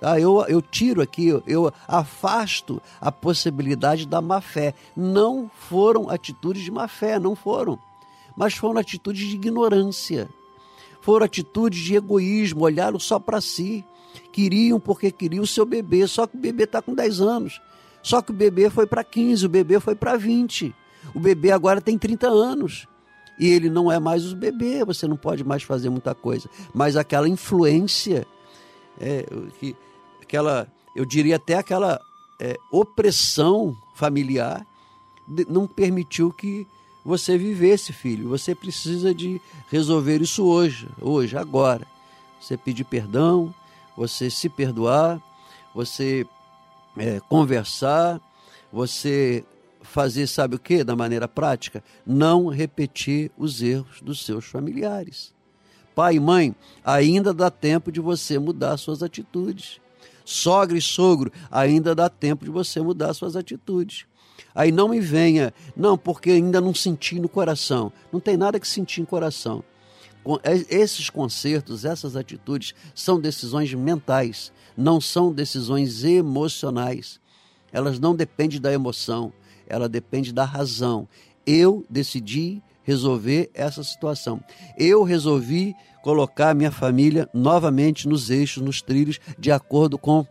Tá? 0.00 0.18
Eu, 0.18 0.44
eu 0.48 0.60
tiro 0.60 1.00
aqui, 1.00 1.28
eu 1.46 1.72
afasto 1.86 2.80
a 3.00 3.10
possibilidade 3.10 4.06
da 4.06 4.20
má 4.20 4.40
fé. 4.40 4.74
Não 4.96 5.50
foram 5.68 6.08
atitudes 6.10 6.62
de 6.62 6.70
má 6.70 6.88
fé, 6.88 7.18
não 7.18 7.34
foram. 7.34 7.78
Mas 8.36 8.54
foram 8.54 8.78
atitudes 8.78 9.26
de 9.28 9.34
ignorância. 9.34 10.28
Foram 11.00 11.26
atitudes 11.26 11.80
de 11.80 11.94
egoísmo, 11.94 12.64
olharam 12.64 12.98
só 12.98 13.18
para 13.18 13.40
si 13.40 13.84
queriam 14.32 14.80
porque 14.80 15.10
queriam 15.10 15.44
o 15.44 15.46
seu 15.46 15.64
bebê, 15.64 16.06
só 16.06 16.26
que 16.26 16.36
o 16.36 16.40
bebê 16.40 16.64
está 16.64 16.82
com 16.82 16.94
10 16.94 17.20
anos. 17.20 17.60
Só 18.02 18.20
que 18.20 18.30
o 18.30 18.34
bebê 18.34 18.68
foi 18.68 18.86
para 18.86 19.02
15, 19.02 19.46
o 19.46 19.48
bebê 19.48 19.80
foi 19.80 19.94
para 19.94 20.16
20. 20.16 20.74
O 21.14 21.20
bebê 21.20 21.50
agora 21.50 21.80
tem 21.80 21.96
30 21.96 22.28
anos. 22.28 22.86
E 23.38 23.48
ele 23.48 23.68
não 23.70 23.90
é 23.90 23.98
mais 23.98 24.30
o 24.32 24.36
bebê, 24.36 24.84
você 24.84 25.08
não 25.08 25.16
pode 25.16 25.42
mais 25.42 25.62
fazer 25.62 25.88
muita 25.88 26.14
coisa. 26.14 26.48
Mas 26.72 26.96
aquela 26.96 27.28
influência, 27.28 28.26
é, 29.00 29.26
que, 29.58 29.76
aquela, 30.22 30.66
eu 30.94 31.04
diria 31.04 31.36
até 31.36 31.54
aquela 31.54 32.00
é, 32.40 32.56
opressão 32.70 33.76
familiar, 33.94 34.66
não 35.48 35.66
permitiu 35.66 36.32
que 36.32 36.66
você 37.04 37.36
vivesse, 37.36 37.92
filho. 37.92 38.28
Você 38.28 38.54
precisa 38.54 39.14
de 39.14 39.40
resolver 39.70 40.22
isso 40.22 40.44
hoje, 40.44 40.88
hoje, 41.00 41.36
agora. 41.36 41.86
Você 42.40 42.56
pedir 42.56 42.84
perdão, 42.84 43.54
você 43.96 44.30
se 44.30 44.48
perdoar, 44.48 45.20
você 45.74 46.26
é, 46.96 47.20
conversar, 47.28 48.20
você 48.72 49.44
fazer, 49.82 50.26
sabe 50.26 50.56
o 50.56 50.58
que, 50.58 50.82
da 50.82 50.96
maneira 50.96 51.28
prática? 51.28 51.84
Não 52.06 52.48
repetir 52.48 53.30
os 53.36 53.62
erros 53.62 54.00
dos 54.00 54.24
seus 54.24 54.46
familiares. 54.46 55.33
Pai 55.94 56.16
e 56.16 56.20
mãe, 56.20 56.54
ainda 56.84 57.32
dá 57.32 57.50
tempo 57.50 57.92
de 57.92 58.00
você 58.00 58.38
mudar 58.38 58.76
suas 58.76 59.02
atitudes. 59.02 59.80
Sogra 60.24 60.76
e 60.76 60.82
sogro, 60.82 61.30
ainda 61.50 61.94
dá 61.94 62.08
tempo 62.08 62.44
de 62.44 62.50
você 62.50 62.80
mudar 62.80 63.12
suas 63.14 63.36
atitudes. 63.36 64.06
Aí 64.54 64.72
não 64.72 64.88
me 64.88 65.00
venha, 65.00 65.52
não, 65.76 65.98
porque 65.98 66.30
ainda 66.30 66.60
não 66.60 66.74
senti 66.74 67.20
no 67.20 67.28
coração. 67.28 67.92
Não 68.12 68.20
tem 68.20 68.36
nada 68.36 68.58
que 68.58 68.66
sentir 68.66 69.00
no 69.00 69.06
coração. 69.06 69.62
É, 70.42 70.74
esses 70.74 71.10
concertos, 71.10 71.84
essas 71.84 72.16
atitudes 72.16 72.74
são 72.94 73.20
decisões 73.20 73.72
mentais, 73.74 74.50
não 74.76 75.00
são 75.00 75.32
decisões 75.32 76.02
emocionais. 76.02 77.20
Elas 77.70 77.98
não 77.98 78.16
dependem 78.16 78.60
da 78.60 78.72
emoção, 78.72 79.32
ela 79.66 79.88
depende 79.88 80.32
da 80.32 80.44
razão. 80.44 81.06
Eu 81.46 81.84
decidi 81.90 82.62
resolver 82.84 83.50
essa 83.54 83.82
situação. 83.82 84.40
Eu 84.78 85.02
resolvi 85.02 85.74
colocar 86.02 86.54
minha 86.54 86.70
família 86.70 87.28
novamente 87.32 88.06
nos 88.06 88.30
eixos, 88.30 88.62
nos 88.62 88.82
trilhos, 88.82 89.18
de 89.38 89.50
acordo 89.50 89.98
com 89.98 90.26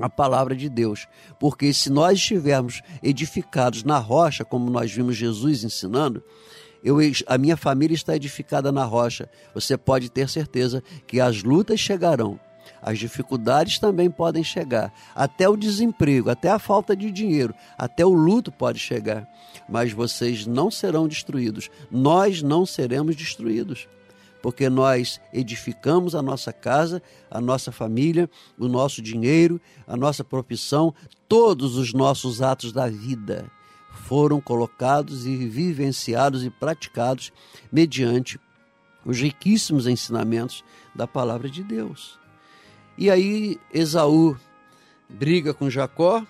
a 0.00 0.08
palavra 0.08 0.56
de 0.56 0.68
Deus. 0.68 1.06
Porque 1.38 1.72
se 1.72 1.90
nós 1.90 2.18
estivermos 2.18 2.82
edificados 3.02 3.84
na 3.84 3.98
rocha, 3.98 4.44
como 4.44 4.70
nós 4.70 4.90
vimos 4.90 5.16
Jesus 5.16 5.64
ensinando, 5.64 6.22
eu, 6.82 6.96
a 7.26 7.38
minha 7.38 7.56
família 7.56 7.94
está 7.94 8.16
edificada 8.16 8.72
na 8.72 8.84
rocha. 8.84 9.30
Você 9.54 9.76
pode 9.76 10.10
ter 10.10 10.28
certeza 10.28 10.82
que 11.06 11.20
as 11.20 11.42
lutas 11.42 11.78
chegarão, 11.78 12.40
as 12.82 12.98
dificuldades 12.98 13.78
também 13.78 14.10
podem 14.10 14.42
chegar, 14.42 14.92
até 15.14 15.48
o 15.48 15.56
desemprego, 15.56 16.28
até 16.28 16.50
a 16.50 16.58
falta 16.58 16.96
de 16.96 17.10
dinheiro, 17.12 17.54
até 17.78 18.04
o 18.04 18.12
luto 18.12 18.50
pode 18.50 18.80
chegar, 18.80 19.28
mas 19.68 19.92
vocês 19.92 20.46
não 20.46 20.68
serão 20.70 21.06
destruídos. 21.06 21.70
Nós 21.90 22.42
não 22.42 22.66
seremos 22.66 23.14
destruídos, 23.14 23.86
porque 24.42 24.68
nós 24.68 25.20
edificamos 25.32 26.16
a 26.16 26.20
nossa 26.20 26.52
casa, 26.52 27.00
a 27.30 27.40
nossa 27.40 27.70
família, 27.70 28.28
o 28.58 28.66
nosso 28.66 29.00
dinheiro, 29.00 29.60
a 29.86 29.96
nossa 29.96 30.24
profissão, 30.24 30.92
todos 31.28 31.76
os 31.76 31.94
nossos 31.94 32.42
atos 32.42 32.72
da 32.72 32.88
vida 32.88 33.48
foram 33.92 34.40
colocados 34.40 35.24
e 35.26 35.36
vivenciados 35.46 36.44
e 36.44 36.50
praticados 36.50 37.32
mediante 37.70 38.40
os 39.04 39.18
riquíssimos 39.18 39.86
ensinamentos 39.86 40.64
da 40.94 41.06
palavra 41.06 41.48
de 41.48 41.62
Deus. 41.62 42.21
E 42.96 43.10
aí 43.10 43.58
Esaú 43.72 44.36
briga 45.08 45.52
com 45.52 45.70
Jacó, 45.70 46.24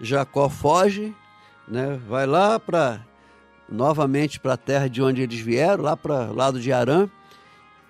Jacó 0.00 0.48
foge, 0.48 1.14
né, 1.66 2.00
vai 2.08 2.26
lá 2.26 2.58
para 2.58 3.04
novamente 3.68 4.40
para 4.40 4.54
a 4.54 4.56
terra 4.56 4.88
de 4.88 5.02
onde 5.02 5.22
eles 5.22 5.38
vieram, 5.38 5.84
lá 5.84 5.96
para 5.96 6.30
o 6.30 6.34
lado 6.34 6.60
de 6.60 6.72
Arã, 6.72 7.08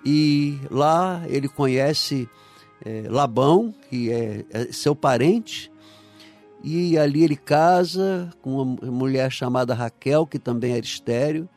e 0.05 0.59
lá 0.69 1.23
ele 1.27 1.47
conhece 1.47 2.27
é, 2.83 3.03
Labão, 3.07 3.73
que 3.89 4.11
é, 4.11 4.45
é 4.51 4.71
seu 4.71 4.95
parente, 4.95 5.71
e 6.63 6.97
ali 6.97 7.23
ele 7.23 7.37
casa 7.37 8.29
com 8.41 8.61
uma 8.61 8.91
mulher 8.91 9.31
chamada 9.31 9.73
Raquel, 9.73 10.27
que 10.27 10.37
também 10.37 10.73
era 10.73 10.81
estéreo. 10.81 11.47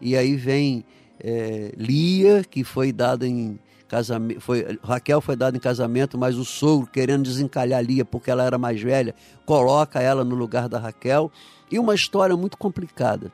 E 0.00 0.16
aí 0.16 0.36
vem 0.36 0.84
é, 1.18 1.72
Lia, 1.76 2.44
que 2.44 2.62
foi 2.62 2.92
dada 2.92 3.26
em 3.26 3.58
casamento. 3.90 4.40
Foi, 4.40 4.78
Raquel 4.82 5.20
foi 5.20 5.34
dada 5.34 5.56
em 5.56 5.60
casamento, 5.60 6.16
mas 6.16 6.36
o 6.36 6.44
sogro, 6.44 6.86
querendo 6.86 7.24
desencalhar 7.24 7.84
Lia 7.84 8.04
porque 8.04 8.30
ela 8.30 8.44
era 8.44 8.56
mais 8.56 8.80
velha, 8.80 9.14
coloca 9.44 10.00
ela 10.00 10.22
no 10.24 10.36
lugar 10.36 10.68
da 10.68 10.78
Raquel. 10.78 11.30
E 11.70 11.78
uma 11.78 11.94
história 11.94 12.36
muito 12.36 12.56
complicada 12.56 13.32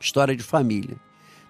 história 0.00 0.34
de 0.34 0.42
família. 0.42 0.96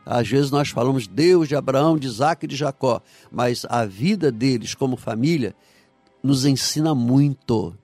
Às 0.04 0.28
vezes 0.28 0.50
nós 0.50 0.68
falamos 0.68 1.06
Deus 1.06 1.48
de 1.48 1.56
Abraão, 1.56 1.96
de 1.96 2.06
Isaac 2.06 2.44
e 2.44 2.48
de 2.48 2.54
Jacó, 2.54 3.00
mas 3.30 3.64
a 3.66 3.86
vida 3.86 4.30
deles 4.30 4.74
como 4.74 4.94
família 4.96 5.54
nos 6.22 6.44
ensina 6.44 6.94
muito 6.94 7.74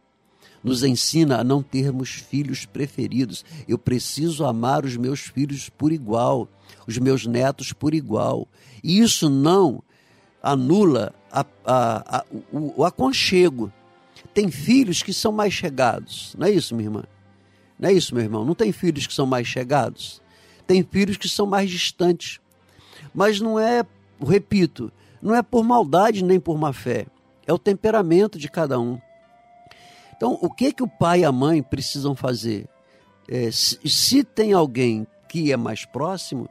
nos 0.63 0.83
ensina 0.83 1.39
a 1.39 1.45
não 1.45 1.63
termos 1.63 2.11
filhos 2.11 2.67
preferidos. 2.67 3.45
Eu 3.67 3.79
preciso 3.79 4.45
amar 4.45 4.85
os 4.85 4.97
meus 4.97 5.21
filhos 5.21 5.69
por 5.69 5.93
igual, 5.93 6.49
os 6.87 6.99
meus 6.99 7.25
netos 7.25 7.73
por 7.73 7.95
igual. 7.95 8.47
E 8.83 8.99
isso 8.99 9.31
não 9.31 9.83
anula 10.43 11.15
a, 11.31 11.45
a, 11.65 12.19
a, 12.19 12.25
o, 12.53 12.81
o 12.81 12.85
aconchego. 12.85 13.73
Tem 14.35 14.51
filhos 14.51 15.03
que 15.03 15.13
são 15.13 15.33
mais 15.33 15.53
chegados, 15.53 16.35
não 16.39 16.47
é 16.47 16.51
isso, 16.51 16.75
minha 16.75 16.89
irmã? 16.89 17.05
Não 17.79 17.89
é 17.89 17.93
isso, 17.93 18.15
meu 18.15 18.25
irmão? 18.25 18.45
Não 18.45 18.55
tem 18.55 18.73
filhos 18.73 19.07
que 19.07 19.15
são 19.15 19.27
mais 19.27 19.47
chegados? 19.47 20.21
Tem 20.67 20.83
filhos 20.83 21.17
que 21.17 21.29
são 21.29 21.47
mais 21.47 21.71
distantes. 21.71 22.41
Mas 23.15 23.41
não 23.41 23.59
é, 23.59 23.85
repito, 24.21 24.93
não 25.23 25.35
é 25.35 25.43
por 25.43 25.65
maldade 25.65 26.25
nem 26.25 26.41
por 26.41 26.59
má 26.59 26.73
fé. 26.73 27.07
É 27.47 27.53
o 27.53 27.59
temperamento 27.59 28.39
de 28.39 28.49
cada 28.49 28.79
um. 28.79 29.01
Então, 30.17 30.37
o 30.43 30.51
que 30.51 30.73
que 30.73 30.83
o 30.83 30.89
pai 30.89 31.21
e 31.21 31.25
a 31.25 31.31
mãe 31.31 31.63
precisam 31.63 32.15
fazer? 32.15 32.69
É, 33.29 33.51
se, 33.51 33.79
se 33.89 34.25
tem 34.25 34.53
alguém 34.53 35.07
que 35.29 35.53
é 35.53 35.57
mais 35.57 35.85
próximo, 35.85 36.49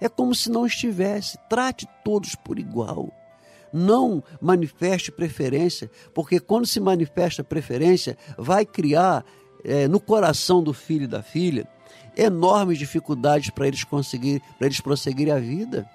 é 0.00 0.08
como 0.08 0.34
se 0.34 0.50
não 0.50 0.64
estivesse. 0.64 1.38
Trate 1.48 1.86
todos 2.02 2.34
por 2.34 2.58
igual. 2.58 3.12
Não 3.72 4.22
manifeste 4.40 5.12
preferência, 5.12 5.90
porque 6.12 6.40
quando 6.40 6.66
se 6.66 6.80
manifesta 6.80 7.44
preferência, 7.44 8.16
vai 8.36 8.64
criar 8.64 9.24
é, 9.64 9.86
no 9.86 10.00
coração 10.00 10.62
do 10.62 10.72
filho 10.72 11.04
e 11.04 11.08
da 11.08 11.22
filha 11.22 11.68
enormes 12.16 12.78
dificuldades 12.78 13.50
para 13.50 13.66
eles 13.66 13.84
conseguir, 13.84 14.42
para 14.58 14.66
eles 14.66 14.80
prosseguirem 14.80 15.32
a 15.32 15.38
vida. 15.38 15.88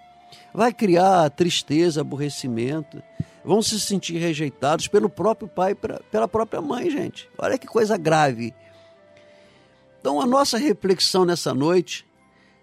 Vai 0.53 0.73
criar 0.73 1.29
tristeza, 1.29 2.01
aborrecimento, 2.01 3.01
vão 3.43 3.61
se 3.61 3.79
sentir 3.79 4.17
rejeitados 4.17 4.87
pelo 4.87 5.09
próprio 5.09 5.47
pai, 5.47 5.75
pela 5.75 6.27
própria 6.27 6.61
mãe, 6.61 6.89
gente. 6.89 7.29
Olha 7.37 7.57
que 7.57 7.67
coisa 7.67 7.97
grave. 7.97 8.53
Então, 9.99 10.21
a 10.21 10.25
nossa 10.25 10.57
reflexão 10.57 11.25
nessa 11.25 11.53
noite 11.53 12.05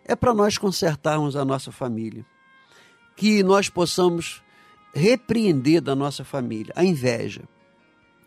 é 0.05 0.17
para 0.17 0.35
nós 0.35 0.59
consertarmos 0.59 1.37
a 1.37 1.45
nossa 1.45 1.71
família. 1.71 2.25
Que 3.17 3.43
nós 3.43 3.69
possamos 3.69 4.43
repreender 4.93 5.81
da 5.81 5.95
nossa 5.95 6.25
família 6.25 6.73
a 6.77 6.85
inveja. 6.85 7.43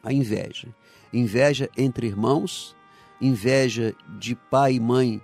A 0.03 0.11
inveja. 0.11 0.67
Inveja 1.13 1.69
entre 1.77 2.07
irmãos, 2.07 2.75
inveja 3.21 3.95
de 4.19 4.35
pai 4.35 4.73
e 4.73 4.79
mãe 4.79 5.21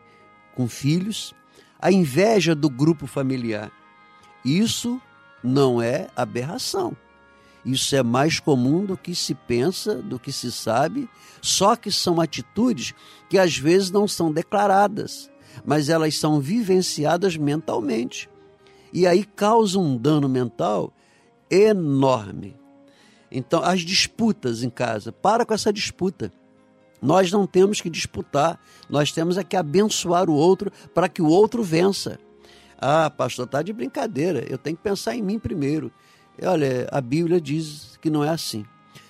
com 0.55 0.67
filhos, 0.67 1.33
a 1.79 1.91
inveja 1.91 2.53
do 2.53 2.69
grupo 2.69 3.07
familiar. 3.07 3.71
Isso 4.45 5.01
não 5.43 5.81
é 5.81 6.07
aberração. 6.15 6.95
Isso 7.63 7.95
é 7.95 8.01
mais 8.01 8.39
comum 8.39 8.85
do 8.85 8.97
que 8.97 9.13
se 9.13 9.35
pensa, 9.35 9.95
do 9.95 10.19
que 10.19 10.31
se 10.31 10.51
sabe, 10.51 11.07
só 11.41 11.75
que 11.75 11.91
são 11.91 12.19
atitudes 12.19 12.93
que 13.29 13.37
às 13.37 13.55
vezes 13.55 13.91
não 13.91 14.07
são 14.07 14.31
declaradas, 14.31 15.29
mas 15.63 15.89
elas 15.89 16.17
são 16.17 16.39
vivenciadas 16.39 17.37
mentalmente. 17.37 18.29
E 18.91 19.05
aí 19.05 19.23
causa 19.23 19.77
um 19.77 19.95
dano 19.95 20.27
mental 20.27 20.91
enorme. 21.51 22.55
Então, 23.29 23.63
as 23.63 23.81
disputas 23.81 24.63
em 24.63 24.69
casa, 24.69 25.11
para 25.11 25.45
com 25.45 25.53
essa 25.53 25.71
disputa. 25.71 26.31
Nós 27.01 27.31
não 27.31 27.47
temos 27.47 27.81
que 27.81 27.89
disputar, 27.89 28.59
nós 28.89 29.11
temos 29.11 29.37
é 29.37 29.43
que 29.43 29.55
abençoar 29.55 30.29
o 30.29 30.33
outro 30.33 30.71
para 30.93 31.09
que 31.09 31.21
o 31.21 31.27
outro 31.27 31.63
vença. 31.63 32.19
Ah, 32.77 33.09
pastor, 33.09 33.45
está 33.45 33.61
de 33.61 33.73
brincadeira, 33.73 34.45
eu 34.47 34.57
tenho 34.57 34.77
que 34.77 34.83
pensar 34.83 35.15
em 35.15 35.21
mim 35.21 35.39
primeiro. 35.39 35.91
Olha, 36.43 36.87
a 36.91 37.01
Bíblia 37.01 37.39
diz 37.39 37.97
que 38.01 38.09
não 38.09 38.23
é 38.23 38.29
assim. 38.29 38.65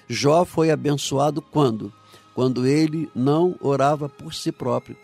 Jó 0.08 0.44
foi 0.46 0.72
abençoado 0.72 1.42
quando? 1.42 1.92
Quando 2.34 2.66
ele 2.66 3.10
não 3.16 3.56
orava 3.62 4.10
por 4.10 4.34
si 4.34 4.52
próprio, 4.52 4.98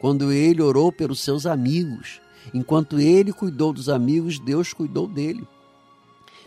quando 0.00 0.32
ele 0.32 0.60
orou 0.60 0.92
pelos 0.92 1.20
seus 1.20 1.46
amigos. 1.46 2.20
Enquanto 2.52 2.98
ele 2.98 3.32
cuidou 3.32 3.72
dos 3.72 3.88
amigos, 3.88 4.38
Deus 4.40 4.72
cuidou 4.72 5.06
dele. 5.06 5.46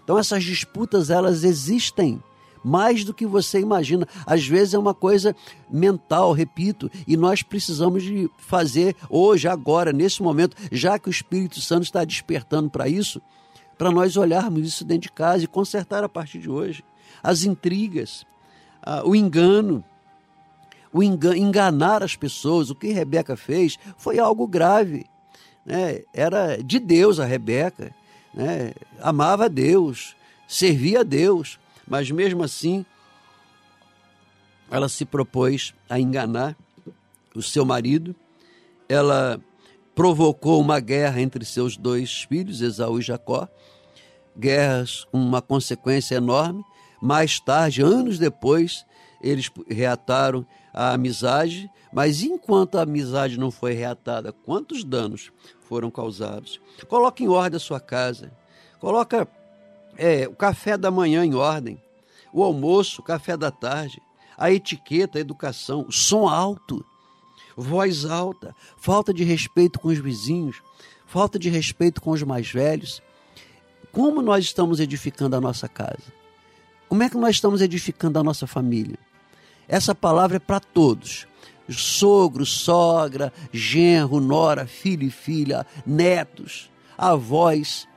Então 0.06 0.18
essas 0.18 0.46
disputas 0.46 1.10
elas 1.10 1.44
existem 1.44 2.24
mais 2.64 3.04
do 3.04 3.14
que 3.14 3.26
você 3.26 3.60
imagina. 3.60 4.08
Às 4.26 4.48
vezes 4.48 4.74
é 4.74 4.80
uma 4.80 4.94
coisa 4.94 5.36
mental, 5.70 6.32
repito, 6.32 6.90
e 7.08 7.18
nós 7.18 7.44
precisamos 7.44 8.02
de 8.02 8.30
fazer 8.38 8.96
hoje, 9.10 9.48
agora, 9.48 9.92
nesse 9.92 10.24
momento, 10.24 10.56
já 10.72 10.98
que 10.98 11.10
o 11.10 11.12
Espírito 11.12 11.60
Santo 11.60 11.84
está 11.84 12.04
despertando 12.04 12.70
para 12.70 12.88
isso, 12.88 13.22
para 13.78 13.92
nós 13.92 14.16
olharmos 14.16 14.66
isso 14.68 14.86
dentro 14.86 15.04
de 15.04 15.12
casa 15.12 15.44
e 15.44 15.48
consertar 15.48 16.04
a 16.04 16.10
partir 16.10 16.40
de 16.40 16.50
hoje. 16.50 16.84
As 17.22 17.44
intrigas, 17.44 18.26
o 19.04 19.16
engano, 19.16 19.84
o 20.92 21.04
enganar 21.04 22.02
as 22.02 22.16
pessoas, 22.16 22.70
o 22.70 22.76
que 22.76 22.88
Rebeca 22.88 23.36
fez 23.36 23.78
foi 23.98 24.18
algo 24.18 24.48
grave. 24.48 25.06
Né? 25.64 26.02
Era 26.14 26.58
de 26.58 26.80
Deus 26.80 27.20
a 27.20 27.26
Rebeca, 27.26 27.94
né? 28.36 28.74
amava 29.02 29.50
Deus, 29.50 30.16
servia 30.48 31.00
a 31.00 31.04
Deus, 31.04 31.58
mas 31.88 32.12
mesmo 32.12 32.44
assim 32.44 32.86
ela 34.70 34.90
se 34.90 35.06
propôs 35.06 35.74
a 35.90 36.00
enganar 36.00 36.56
o 37.34 37.42
seu 37.42 37.66
marido, 37.66 38.16
ela 38.90 39.40
provocou 39.94 40.60
uma 40.60 40.80
guerra 40.80 41.22
entre 41.22 41.46
seus 41.46 41.78
dois 41.78 42.24
filhos, 42.24 42.62
Esaú 42.62 43.00
e 43.00 43.02
Jacó, 43.02 43.48
guerras 44.38 45.06
com 45.06 45.18
uma 45.18 45.42
consequência 45.42 46.16
enorme. 46.16 46.64
Mais 47.02 47.40
tarde, 47.40 47.82
anos 47.82 48.20
depois, 48.20 48.86
eles 49.22 49.50
reataram 49.70 50.46
a 50.74 50.94
amizade, 50.94 51.70
mas 51.96 52.24
enquanto 52.24 52.78
a 52.78 52.82
amizade 52.82 53.40
não 53.40 53.50
foi 53.50 53.72
reatada, 53.72 54.34
quantos 54.34 54.84
danos 54.84 55.32
foram 55.62 55.90
causados? 55.90 56.60
Coloque 56.90 57.24
em 57.24 57.30
ordem 57.30 57.56
a 57.56 57.60
sua 57.60 57.80
casa, 57.80 58.34
coloca 58.82 59.26
é, 59.96 60.28
o 60.28 60.36
café 60.36 60.78
da 60.78 60.92
manhã 60.92 61.24
em 61.24 61.36
ordem, 61.36 61.82
o 62.34 62.44
almoço, 62.44 63.00
o 63.00 63.04
café 63.06 63.38
da 63.38 63.50
tarde, 63.50 64.02
a 64.38 64.52
etiqueta, 64.52 65.18
a 65.18 65.22
educação, 65.22 65.86
o 65.88 65.92
som 65.94 66.28
alto, 66.28 66.86
voz 67.56 68.04
alta, 68.04 68.54
falta 68.76 69.14
de 69.14 69.24
respeito 69.24 69.80
com 69.80 69.88
os 69.88 69.98
vizinhos, 69.98 70.62
falta 71.06 71.40
de 71.40 71.50
respeito 71.50 72.02
com 72.02 72.12
os 72.12 72.22
mais 72.24 72.52
velhos. 72.52 73.02
Como 73.94 74.22
nós 74.22 74.44
estamos 74.44 74.82
edificando 74.82 75.38
a 75.38 75.40
nossa 75.40 75.70
casa? 75.70 76.14
Como 76.90 77.02
é 77.04 77.10
que 77.10 77.16
nós 77.16 77.36
estamos 77.36 77.62
edificando 77.62 78.20
a 78.20 78.24
nossa 78.24 78.46
família? 78.46 79.00
Essa 79.66 79.96
palavra 79.96 80.36
é 80.36 80.40
para 80.42 80.60
todos. 80.60 81.26
Sogro, 81.70 82.46
sogra, 82.46 83.34
genro, 83.52 84.20
nora, 84.20 84.68
filho 84.68 85.08
e 85.08 85.10
filha, 85.10 85.66
netos, 85.86 86.70
avós. 86.98 87.88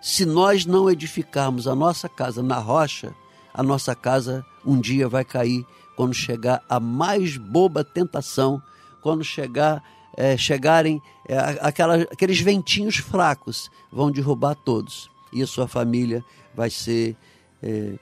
Se 0.00 0.24
nós 0.24 0.64
não 0.64 0.90
edificarmos 0.90 1.66
a 1.66 1.74
nossa 1.74 2.08
casa 2.08 2.42
na 2.42 2.58
rocha, 2.58 3.14
a 3.52 3.62
nossa 3.62 3.94
casa 3.94 4.44
um 4.64 4.80
dia 4.80 5.08
vai 5.08 5.24
cair 5.24 5.66
quando 5.96 6.14
chegar 6.14 6.62
a 6.68 6.78
mais 6.78 7.36
boba 7.36 7.84
tentação, 7.84 8.62
quando 9.00 9.24
chegar 9.24 9.82
é, 10.16 10.36
chegarem 10.36 11.02
é, 11.28 11.36
aquela, 11.60 12.02
aqueles 12.02 12.40
ventinhos 12.40 12.96
fracos 12.96 13.70
vão 13.90 14.10
derrubar 14.10 14.54
todos 14.54 15.10
e 15.32 15.42
a 15.42 15.46
sua 15.46 15.66
família 15.66 16.24
vai 16.54 16.70
ser 16.70 17.16
é, 17.62 17.94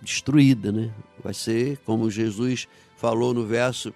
destruída, 0.00 0.72
né? 0.72 0.92
Vai 1.22 1.34
ser 1.34 1.78
como 1.84 2.10
Jesus 2.10 2.66
falou 2.98 3.32
no 3.32 3.46
verso 3.46 3.94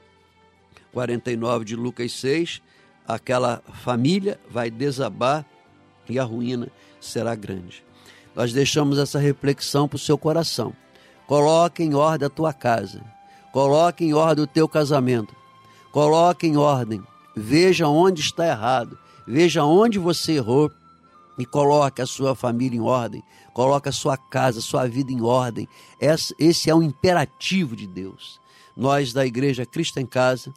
49 0.92 1.64
de 1.64 1.76
Lucas 1.76 2.12
6, 2.12 2.62
aquela 3.06 3.60
família 3.82 4.40
vai 4.48 4.70
desabar 4.70 5.44
e 6.08 6.18
a 6.18 6.24
ruína 6.24 6.68
será 7.00 7.34
grande. 7.34 7.84
Nós 8.34 8.52
deixamos 8.52 8.98
essa 8.98 9.18
reflexão 9.18 9.88
para 9.88 9.96
o 9.96 9.98
seu 9.98 10.16
coração. 10.16 10.72
Coloque 11.26 11.82
em 11.82 11.94
ordem 11.94 12.26
a 12.26 12.30
tua 12.30 12.52
casa. 12.52 13.04
Coloque 13.52 14.04
em 14.04 14.14
ordem 14.14 14.44
o 14.44 14.46
teu 14.46 14.68
casamento. 14.68 15.34
Coloque 15.90 16.46
em 16.46 16.56
ordem. 16.56 17.02
Veja 17.36 17.88
onde 17.88 18.20
está 18.20 18.46
errado. 18.46 18.96
Veja 19.26 19.64
onde 19.64 19.98
você 19.98 20.34
errou 20.34 20.70
e 21.38 21.44
coloque 21.44 22.00
a 22.00 22.06
sua 22.06 22.34
família 22.34 22.76
em 22.76 22.80
ordem, 22.80 23.22
coloque 23.54 23.88
a 23.88 23.92
sua 23.92 24.16
casa, 24.16 24.58
a 24.58 24.62
sua 24.62 24.86
vida 24.86 25.12
em 25.12 25.22
ordem. 25.22 25.68
Esse 26.38 26.70
é 26.70 26.74
um 26.74 26.82
imperativo 26.82 27.74
de 27.74 27.86
Deus. 27.86 28.40
Nós 28.76 29.12
da 29.12 29.26
Igreja 29.26 29.66
Cristo 29.66 29.98
em 29.98 30.06
Casa 30.06 30.52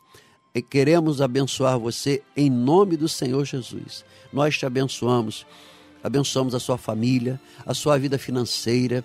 queremos 0.70 1.22
abençoar 1.22 1.78
você 1.78 2.24
em 2.36 2.49
nome 2.49 2.95
do 2.95 3.09
Senhor 3.09 3.43
Jesus. 3.43 4.05
Nós 4.32 4.57
te 4.57 4.66
abençoamos 4.66 5.45
abençoamos 6.05 6.53
a 6.53 6.59
sua 6.59 6.78
família, 6.78 7.41
a 7.66 7.74
sua 7.74 7.97
vida 7.97 8.20
financeira, 8.20 9.03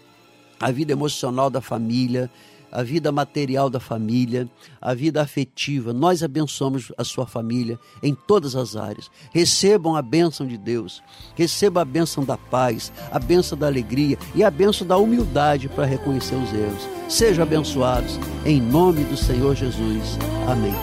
a 0.61 0.71
vida 0.71 0.93
emocional 0.93 1.49
da 1.49 1.63
família, 1.63 2.31
a 2.71 2.83
vida 2.83 3.11
material 3.11 3.69
da 3.69 3.81
família, 3.81 4.49
a 4.81 4.95
vida 4.95 5.21
afetiva. 5.21 5.93
Nós 5.93 6.23
abençoamos 6.23 6.93
a 6.97 7.05
sua 7.05 7.27
família 7.27 7.79
em 8.03 8.15
todas 8.15 8.55
as 8.55 8.77
áreas. 8.77 9.11
Recebam 9.33 9.97
a 9.97 10.03
bênção 10.03 10.47
de 10.47 10.57
Deus, 10.57 11.03
receba 11.35 11.83
a 11.83 11.85
bênção 11.85 12.25
da 12.25 12.37
paz, 12.37 12.93
a 13.11 13.19
bênção 13.19 13.57
da 13.57 13.67
alegria 13.67 14.19
e 14.35 14.45
a 14.45 14.51
bênção 14.51 14.87
da 14.87 14.97
humildade 14.97 15.69
para 15.69 15.85
reconhecer 15.85 16.37
os 16.37 16.53
erros. 16.53 16.89
Sejam 17.09 17.43
abençoados 17.43 18.19
em 18.45 18.61
nome 18.61 19.05
do 19.05 19.17
Senhor 19.17 19.55
Jesus. 19.55 20.19
Amém. 20.49 20.75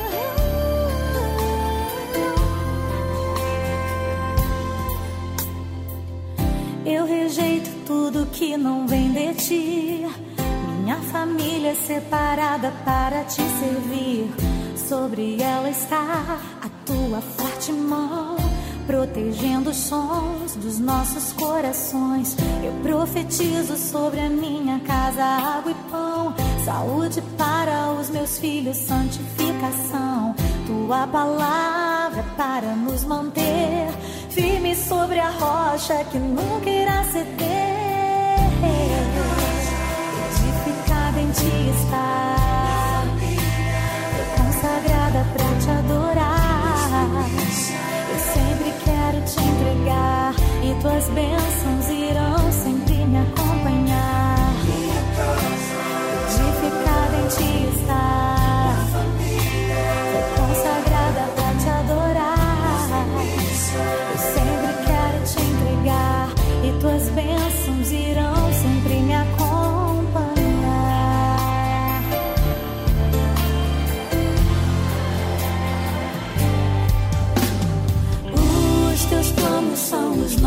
Eu 6.85 7.05
rejeito 7.05 7.69
tudo 7.85 8.25
que 8.27 8.55
não 8.57 8.87
vem 8.87 9.11
de 9.11 9.33
ti. 9.33 10.36
Minha 10.87 11.01
família 11.01 11.71
é 11.71 11.75
separada 11.75 12.71
para 12.85 13.25
te 13.25 13.41
servir. 13.41 14.31
Sobre 14.77 15.41
ela 15.41 15.69
está 15.69 16.39
a 16.61 16.69
tua 16.85 17.19
forte 17.19 17.73
mão, 17.73 18.37
protegendo 18.85 19.71
os 19.71 19.75
sons 19.75 20.55
dos 20.55 20.79
nossos 20.79 21.33
corações. 21.33 22.37
Eu 22.63 22.71
profetizo 22.83 23.75
sobre 23.75 24.21
a 24.21 24.29
minha 24.29 24.79
casa 24.79 25.25
água 25.25 25.73
e 25.73 25.91
pão, 25.91 26.33
saúde 26.63 27.21
para 27.37 27.91
os 27.91 28.09
meus 28.09 28.39
filhos, 28.39 28.77
santificação. 28.77 30.33
Tua 30.65 31.05
palavra 31.05 32.23
para 32.37 32.77
nos 32.77 33.03
manter 33.03 33.89
firme 34.29 34.73
sobre 34.73 35.19
a 35.19 35.31
rocha 35.31 36.01
que 36.05 36.17
nunca 36.17 36.69
irá 36.69 37.03
ceder. 37.11 37.76
onde 41.37 41.69
está. 41.69 42.35
Tô 44.17 44.23
consagrada 44.43 45.25
pra 45.33 45.45
te 45.59 45.69
adorar. 45.69 47.29
Eu 48.09 48.19
sempre 48.33 48.69
quero 48.83 49.21
te 49.25 49.39
entregar 49.41 50.33
e 50.63 50.81
tuas 50.81 51.05
bênçãos 51.09 51.89
irão, 51.89 52.51
Senhor. 52.51 52.76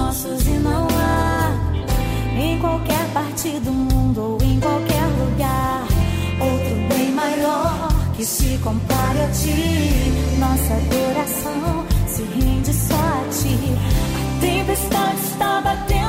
Nossos 0.01 0.47
e 0.47 0.59
não 0.69 0.87
há 0.95 1.53
em 2.41 2.59
qualquer 2.59 3.07
parte 3.13 3.51
do 3.61 3.71
mundo 3.71 4.21
ou 4.33 4.39
em 4.43 4.59
qualquer 4.59 5.07
lugar 5.21 5.87
outro 6.41 6.75
bem 6.89 7.13
maior 7.13 7.89
que 8.17 8.25
se 8.25 8.59
compare 8.59 9.21
a 9.21 9.29
ti. 9.29 10.39
Nossa 10.39 10.73
adoração 10.75 11.87
se 12.07 12.23
rende 12.23 12.73
só 12.73 12.95
a 12.95 13.25
ti. 13.31 13.59
A 14.17 14.41
tempestade 14.41 15.21
está 15.31 15.61
batendo 15.61 16.00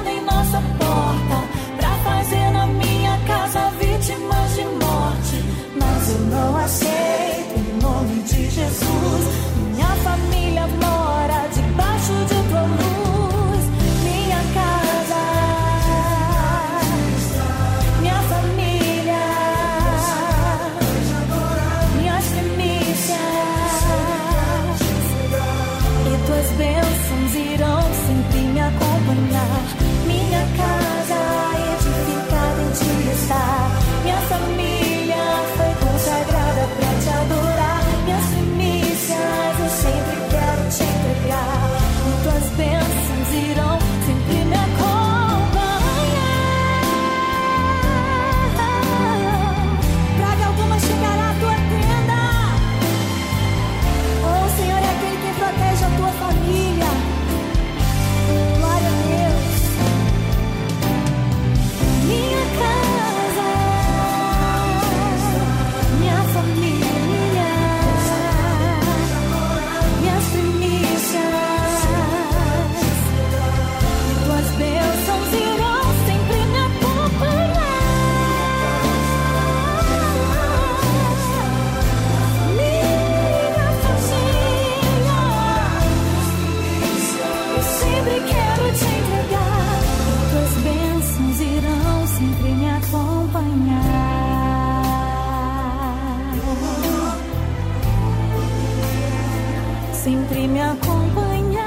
Me 100.47 100.59
acompanhar. 100.59 101.61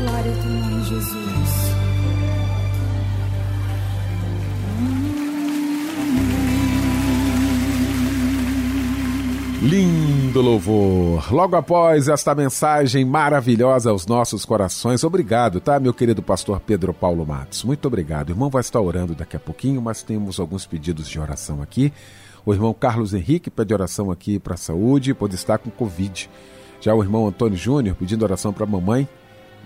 Glória 0.00 0.32
a 0.32 0.42
teu 0.42 0.50
nome, 0.50 0.84
Jesus. 0.84 1.72
Lindo 9.62 10.40
louvor. 10.40 11.32
Logo 11.32 11.54
após 11.54 12.08
esta 12.08 12.34
mensagem 12.34 13.04
maravilhosa 13.04 13.90
aos 13.90 14.06
nossos 14.06 14.44
corações, 14.44 15.04
obrigado, 15.04 15.60
tá, 15.60 15.78
meu 15.78 15.94
querido 15.94 16.22
pastor 16.22 16.58
Pedro 16.58 16.92
Paulo 16.92 17.24
Matos? 17.26 17.62
Muito 17.62 17.86
obrigado. 17.86 18.30
O 18.30 18.32
irmão 18.32 18.50
vai 18.50 18.60
estar 18.60 18.80
orando 18.80 19.14
daqui 19.14 19.36
a 19.36 19.40
pouquinho, 19.40 19.80
mas 19.82 20.02
temos 20.02 20.40
alguns 20.40 20.66
pedidos 20.66 21.06
de 21.08 21.20
oração 21.20 21.62
aqui. 21.62 21.92
O 22.44 22.52
irmão 22.52 22.74
Carlos 22.74 23.14
Henrique 23.14 23.50
pede 23.50 23.72
oração 23.72 24.10
aqui 24.10 24.38
para 24.38 24.54
a 24.54 24.56
saúde, 24.56 25.14
pode 25.14 25.36
estar 25.36 25.58
com 25.58 25.70
Covid. 25.70 26.28
Já 26.80 26.92
o 26.92 27.02
irmão 27.02 27.28
Antônio 27.28 27.56
Júnior 27.56 27.94
pedindo 27.94 28.22
oração 28.24 28.52
para 28.52 28.64
a 28.64 28.68
mamãe 28.68 29.08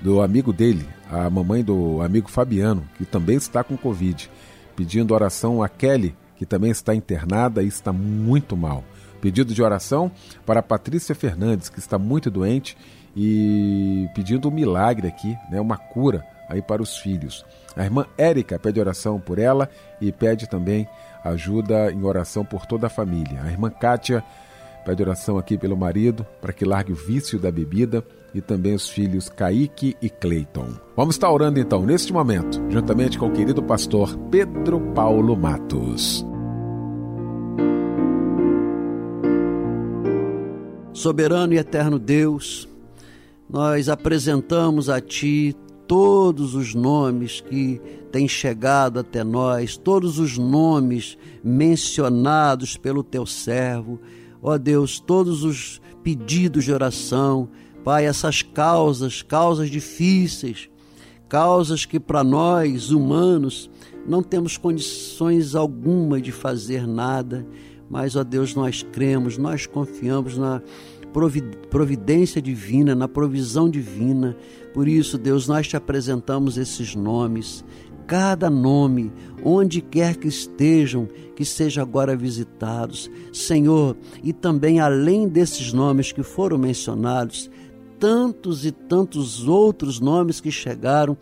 do 0.03 0.21
amigo 0.21 0.53
dele, 0.53 0.87
a 1.11 1.31
mamãe 1.31 1.65
do 1.65 2.03
amigo 2.03 2.31
Fabiano, 2.31 2.87
que 2.99 3.07
também 3.07 3.37
está 3.37 3.65
com 3.65 3.79
Covid. 3.79 4.31
Pedindo 4.77 5.15
oração 5.15 5.63
a 5.63 5.71
Kelly, 5.71 6.15
que 6.37 6.45
também 6.45 6.71
está 6.71 6.95
internada 6.95 7.63
e 7.63 7.67
está 7.67 7.95
muito 7.95 8.55
mal. 8.55 8.85
Pedido 9.23 9.55
de 9.55 9.63
oração 9.63 10.13
para 10.45 10.61
a 10.61 10.63
Patrícia 10.63 11.15
Fernandes, 11.15 11.71
que 11.71 11.79
está 11.79 11.99
muito 11.99 12.31
doente 12.31 12.77
e 13.17 14.07
pedindo 14.15 14.49
um 14.49 14.53
milagre 14.53 15.09
aqui, 15.09 15.35
né, 15.51 15.59
uma 15.59 15.79
cura 15.79 16.23
aí 16.47 16.61
para 16.61 16.83
os 16.83 16.99
filhos. 16.99 17.43
A 17.75 17.83
irmã 17.83 18.07
Érica 18.19 18.59
pede 18.59 18.79
oração 18.79 19.19
por 19.19 19.39
ela 19.39 19.71
e 19.99 20.13
pede 20.13 20.47
também 20.47 20.87
ajuda 21.29 21.91
em 21.91 22.03
oração 22.05 22.45
por 22.45 22.67
toda 22.67 22.87
a 22.87 22.91
família. 22.91 23.43
A 23.43 23.51
irmã 23.51 23.71
Kátia 23.71 24.25
pede 24.85 25.03
oração 25.03 25.37
aqui 25.37 25.59
pelo 25.59 25.77
marido 25.77 26.25
para 26.41 26.53
que 26.53 26.65
largue 26.65 26.93
o 26.93 26.97
vício 26.97 27.39
da 27.39 27.51
bebida 27.51 28.05
e 28.33 28.41
também 28.41 28.75
os 28.75 28.89
filhos 28.89 29.29
Kaique 29.29 29.97
e 30.01 30.09
Cleiton. 30.09 30.69
Vamos 30.97 31.15
estar 31.15 31.31
orando 31.31 31.59
então 31.59 31.85
neste 31.85 32.13
momento, 32.13 32.63
juntamente 32.69 33.19
com 33.19 33.27
o 33.27 33.33
querido 33.33 33.63
pastor 33.63 34.17
Pedro 34.31 34.81
Paulo 34.95 35.37
Matos. 35.37 36.25
Soberano 40.93 41.53
e 41.53 41.59
eterno 41.59 41.99
Deus, 41.99 42.69
nós 43.49 43.89
apresentamos 43.89 44.89
a 44.89 45.01
Ti 45.01 45.55
todos 45.87 46.55
os 46.55 46.75
nomes 46.75 47.41
que 47.41 47.81
têm 48.11 48.27
chegado 48.29 48.99
até 48.99 49.23
nós, 49.23 49.77
todos 49.77 50.19
os 50.19 50.37
nomes 50.37 51.17
mencionados 51.43 52.77
pelo 52.77 53.03
Teu 53.03 53.27
servo, 53.27 54.01
ó 54.43 54.59
Deus, 54.59 54.99
todos 54.99 55.45
os 55.45 55.81
pedidos 56.03 56.65
de 56.65 56.73
oração, 56.73 57.49
Pai, 57.85 58.05
essas 58.05 58.43
causas, 58.43 59.23
causas 59.23 59.71
difíceis, 59.71 60.69
causas 61.29 61.85
que 61.85 62.01
para 62.01 62.25
nós, 62.25 62.91
humanos, 62.91 63.71
não 64.07 64.23
temos 64.23 64.57
condições 64.57 65.55
alguma 65.55 66.21
de 66.21 66.33
fazer 66.33 66.87
nada, 66.87 67.47
mas, 67.89 68.17
ó 68.17 68.25
Deus, 68.25 68.55
nós 68.55 68.83
cremos, 68.83 69.39
nós 69.39 69.67
confiamos 69.67 70.37
na 70.37 70.61
providência 71.71 72.43
divina, 72.43 72.95
na 72.95 73.09
provisão 73.09 73.69
divina. 73.69 74.37
Por 74.75 74.87
isso, 74.87 75.17
Deus, 75.17 75.49
nós 75.49 75.67
te 75.67 75.77
apresentamos 75.77 76.59
esses 76.59 76.95
nomes, 76.95 77.65
cada 78.07 78.51
nome, 78.51 79.13
onde 79.43 79.81
quer 79.81 80.17
que 80.17 80.29
estejam, 80.29 81.09
que 81.35 81.45
seja 81.45 81.83
agora 81.83 82.17
visitados. 82.17 83.11
Senhor, 83.33 83.97
e 84.23 84.33
também 84.33 84.79
além 84.79 85.27
desses 85.27 85.73
nomes 85.73 86.13
que 86.13 86.23
foram 86.23 86.59
mencionados, 86.59 87.51
tantos 87.99 88.67
e 88.67 88.71
tantos 88.71 89.49
outros 89.49 89.99
nomes 89.99 90.41
que 90.41 90.51
chegaram 90.51 91.17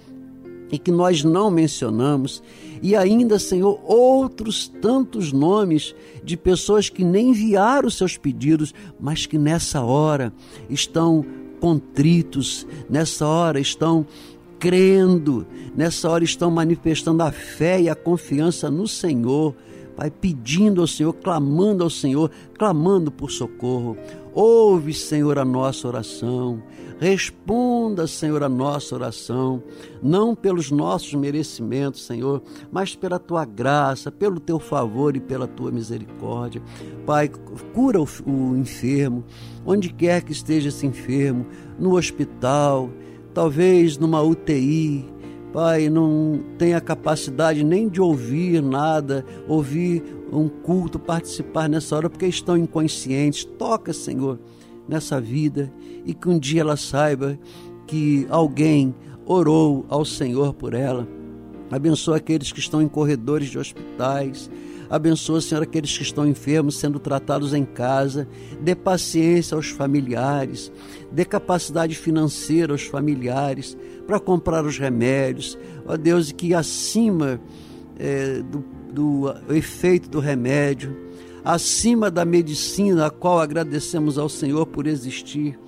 e 0.71 0.79
que 0.79 0.91
nós 0.91 1.23
não 1.23 1.51
mencionamos, 1.51 2.43
e 2.83 2.95
ainda, 2.95 3.39
Senhor, 3.39 3.81
outros 3.85 4.69
tantos 4.69 5.33
nomes 5.33 5.95
de 6.23 6.37
pessoas 6.37 6.89
que 6.89 7.05
nem 7.05 7.31
enviaram 7.31 7.89
seus 7.89 8.17
pedidos, 8.17 8.75
mas 9.01 9.27
que 9.27 9.39
nessa 9.39 9.83
hora 9.83 10.33
estão 10.69 11.25
contritos, 11.61 12.67
nessa 12.91 13.27
hora 13.27 13.59
estão 13.59 14.07
crendo, 14.59 15.47
nessa 15.77 16.11
hora 16.11 16.25
estão 16.25 16.51
manifestando 16.51 17.23
a 17.23 17.31
fé 17.31 17.81
e 17.81 17.89
a 17.89 17.95
confiança 17.95 18.71
no 18.71 18.89
Senhor. 18.89 19.55
Pai, 19.97 20.11
pedindo 20.11 20.81
ao 20.81 20.87
Senhor, 20.87 21.13
clamando 21.13 21.85
ao 21.85 21.91
Senhor, 21.91 22.31
clamando 22.59 23.13
por 23.13 23.31
socorro. 23.31 23.97
Ouve, 24.35 24.93
Senhor, 24.93 25.39
a 25.39 25.45
nossa 25.45 25.87
oração. 25.87 26.61
Responda, 26.99 28.07
Senhor, 28.07 28.43
a 28.43 28.49
nossa 28.49 28.95
oração, 28.95 29.63
não 30.03 30.35
pelos 30.35 30.71
nossos 30.71 31.13
merecimentos, 31.15 32.05
Senhor, 32.05 32.43
mas 32.71 32.97
pela 32.97 33.19
tua 33.19 33.45
graça, 33.45 34.11
pelo 34.11 34.41
teu 34.41 34.59
favor 34.59 35.17
e 35.17 35.21
pela 35.21 35.47
tua 35.47 35.71
misericórdia. 35.71 36.63
Pai, 37.05 37.31
cura 37.73 38.01
o, 38.01 38.07
o 38.27 38.57
enfermo, 38.57 39.25
onde 39.65 39.93
quer 39.93 40.23
que 40.23 40.33
esteja 40.33 40.69
esse 40.69 40.87
enfermo, 40.87 41.47
no 41.79 41.97
hospital, 41.97 42.91
talvez 43.33 43.99
numa 43.99 44.23
UTI, 44.23 45.05
Pai, 45.55 45.89
não 45.89 46.43
tem 46.59 46.75
a 46.75 46.81
capacidade 46.81 47.63
nem 47.63 47.89
de 47.89 48.01
ouvir 48.01 48.61
nada, 48.61 49.25
ouvir 49.47 50.03
um 50.33 50.49
culto, 50.49 50.99
participar 50.99 51.69
nessa 51.69 51.95
hora, 51.95 52.11
porque 52.11 52.27
estão 52.27 52.57
inconscientes. 52.57 53.45
Toca, 53.45 53.93
Senhor, 53.93 54.41
nessa 54.89 55.21
vida 55.21 55.73
e 56.05 56.13
que 56.13 56.29
um 56.29 56.41
dia 56.41 56.63
ela 56.63 56.77
saiba 56.77 57.39
que 57.87 58.27
alguém 58.31 58.93
orou 59.25 59.87
ao 59.89 60.05
Senhor 60.05 60.53
por 60.55 60.75
ela. 60.75 61.07
Abençoa 61.71 62.17
aqueles 62.17 62.51
que 62.51 62.59
estão 62.59 62.83
em 62.83 62.89
corredores 62.89 63.49
de 63.49 63.57
hospitais. 63.57 64.51
Abençoa, 64.91 65.41
Senhor, 65.41 65.63
aqueles 65.63 65.97
que 65.97 66.03
estão 66.03 66.27
enfermos 66.27 66.77
sendo 66.77 66.99
tratados 66.99 67.55
em 67.55 67.65
casa. 67.65 68.27
Dê 68.61 68.75
paciência 68.75 69.55
aos 69.55 69.69
familiares. 69.69 70.73
Dê 71.13 71.25
capacidade 71.25 71.95
financeira 71.95 72.73
aos 72.73 72.83
familiares 72.83 73.77
para 74.07 74.21
comprar 74.21 74.65
os 74.65 74.79
remédios. 74.79 75.59
Ó 75.87 75.97
Deus, 75.97 76.33
que 76.33 76.55
acima 76.55 77.41
é, 77.99 78.43
do, 78.43 78.65
do 78.93 79.35
efeito 79.55 80.09
do 80.09 80.21
remédio, 80.21 80.97
acima 81.45 82.11
da 82.11 82.25
medicina, 82.25 83.07
a 83.07 83.11
qual 83.11 83.41
agradecemos 83.41 84.19
ao 84.19 84.29
Senhor 84.29 84.67
por 84.67 84.87
existir, 84.87 85.59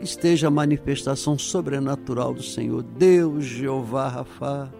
esteja 0.00 0.48
a 0.48 0.50
manifestação 0.50 1.38
sobrenatural 1.38 2.34
do 2.34 2.42
Senhor, 2.42 2.82
Deus 2.82 3.44
Jeová 3.44 4.08
Rafa, 4.08 4.72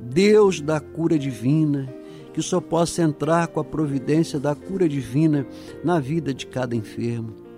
Deus 0.00 0.60
da 0.60 0.80
cura 0.80 1.18
divina, 1.18 1.92
que 2.32 2.40
o 2.40 2.42
Senhor 2.42 2.62
possa 2.62 3.02
entrar 3.02 3.48
com 3.48 3.58
a 3.58 3.64
providência 3.64 4.38
da 4.38 4.54
cura 4.54 4.88
divina 4.88 5.46
na 5.84 5.98
vida 5.98 6.32
de 6.32 6.46
cada 6.46 6.76
enfermo. 6.76 7.49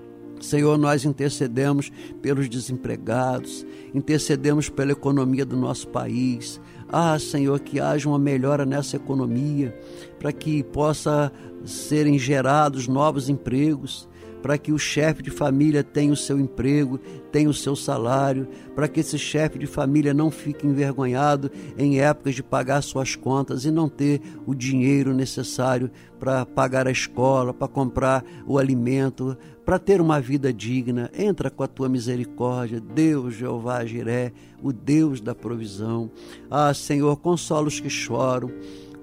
Senhor, 0.42 0.76
nós 0.76 1.04
intercedemos 1.04 1.90
pelos 2.20 2.48
desempregados, 2.48 3.64
intercedemos 3.94 4.68
pela 4.68 4.92
economia 4.92 5.46
do 5.46 5.56
nosso 5.56 5.88
país. 5.88 6.60
Ah, 6.88 7.18
Senhor, 7.18 7.58
que 7.60 7.80
haja 7.80 8.08
uma 8.08 8.18
melhora 8.18 8.66
nessa 8.66 8.96
economia, 8.96 9.74
para 10.18 10.32
que 10.32 10.62
possa 10.62 11.32
serem 11.64 12.18
gerados 12.18 12.88
novos 12.88 13.28
empregos, 13.28 14.08
para 14.42 14.58
que 14.58 14.72
o 14.72 14.78
chefe 14.78 15.22
de 15.22 15.30
família 15.30 15.84
tenha 15.84 16.12
o 16.12 16.16
seu 16.16 16.38
emprego, 16.38 16.98
tenha 17.30 17.48
o 17.48 17.54
seu 17.54 17.76
salário, 17.76 18.48
para 18.74 18.88
que 18.88 18.98
esse 18.98 19.16
chefe 19.16 19.58
de 19.58 19.66
família 19.66 20.12
não 20.12 20.30
fique 20.30 20.66
envergonhado 20.66 21.50
em 21.78 22.00
épocas 22.00 22.34
de 22.34 22.42
pagar 22.42 22.82
suas 22.82 23.14
contas 23.14 23.64
e 23.64 23.70
não 23.70 23.88
ter 23.88 24.20
o 24.44 24.54
dinheiro 24.54 25.14
necessário 25.14 25.90
para 26.18 26.44
pagar 26.44 26.88
a 26.88 26.90
escola, 26.90 27.54
para 27.54 27.68
comprar 27.68 28.24
o 28.44 28.58
alimento, 28.58 29.36
para 29.64 29.78
ter 29.78 30.00
uma 30.00 30.20
vida 30.20 30.52
digna. 30.52 31.10
Entra 31.16 31.50
com 31.50 31.62
a 31.62 31.68
tua 31.68 31.88
misericórdia, 31.88 32.80
Deus 32.80 33.34
Jeová 33.34 33.84
Jiré, 33.84 34.32
o 34.62 34.72
Deus 34.72 35.20
da 35.20 35.34
provisão. 35.34 36.10
Ah, 36.50 36.72
Senhor, 36.74 37.16
consola 37.16 37.68
os 37.68 37.80
que 37.80 37.90
choram, 37.90 38.50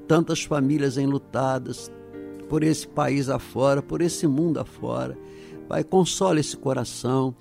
tantas 0.07 0.43
famílias 0.43 0.97
enlutadas, 0.97 1.91
por 2.49 2.63
esse 2.63 2.87
país 2.87 3.29
afora, 3.29 3.81
por 3.81 4.01
esse 4.01 4.25
mundo 4.25 4.59
afora. 4.59 5.17
Pai, 5.67 5.83
consola 5.83 6.39
esse 6.39 6.57
coração, 6.57 7.35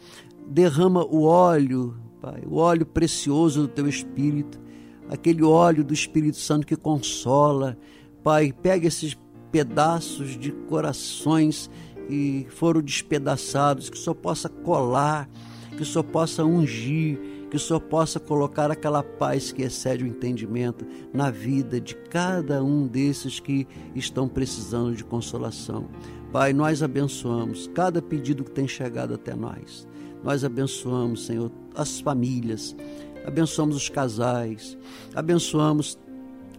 derrama 0.47 1.03
o 1.05 1.23
óleo, 1.23 1.97
Pai, 2.21 2.43
o 2.47 2.57
óleo 2.57 2.85
precioso 2.85 3.63
do 3.63 3.69
teu 3.69 3.89
Espírito, 3.89 4.61
aquele 5.09 5.43
óleo 5.43 5.83
do 5.83 5.95
Espírito 5.95 6.37
Santo 6.37 6.67
que 6.67 6.77
consola. 6.77 7.79
Pai, 8.23 8.53
pega 8.53 8.87
esses 8.87 9.17
pedaços 9.51 10.39
de 10.39 10.53
corações 10.53 11.71
que 12.09 12.47
foram 12.49 12.81
despedaçados, 12.81 13.91
que 13.91 13.99
só 13.99 14.15
possa 14.15 14.49
colar, 14.49 15.29
que 15.77 15.85
só 15.85 16.03
possa 16.03 16.43
ungir, 16.43 17.21
que 17.51 17.57
o 17.57 17.61
Senhor 17.61 17.81
possa 17.81 18.19
colocar 18.19 18.71
aquela 18.71 19.03
paz 19.03 19.53
que 19.53 19.63
excede 19.63 20.05
o 20.05 20.07
entendimento 20.07 20.87
na 21.13 21.31
vida 21.31 21.81
de 21.81 21.95
cada 21.95 22.63
um 22.63 22.87
desses 22.87 23.41
que 23.41 23.67
estão 23.95 24.29
precisando 24.29 24.97
de 24.97 25.05
consolação. 25.05 25.87
Pai, 26.33 26.53
nós 26.53 26.83
abençoamos 26.83 27.71
cada 27.75 28.03
pedido 28.03 28.45
que 28.45 28.51
tem 28.51 28.67
chegado 28.67 29.15
até 29.15 29.35
nós. 29.35 29.87
Nós 30.23 30.45
abençoamos, 30.45 31.27
Senhor, 31.27 31.51
as 31.75 32.01
famílias, 32.01 32.77
abençoamos 33.25 33.77
os 33.77 33.89
casais, 33.89 34.77
abençoamos 35.15 35.99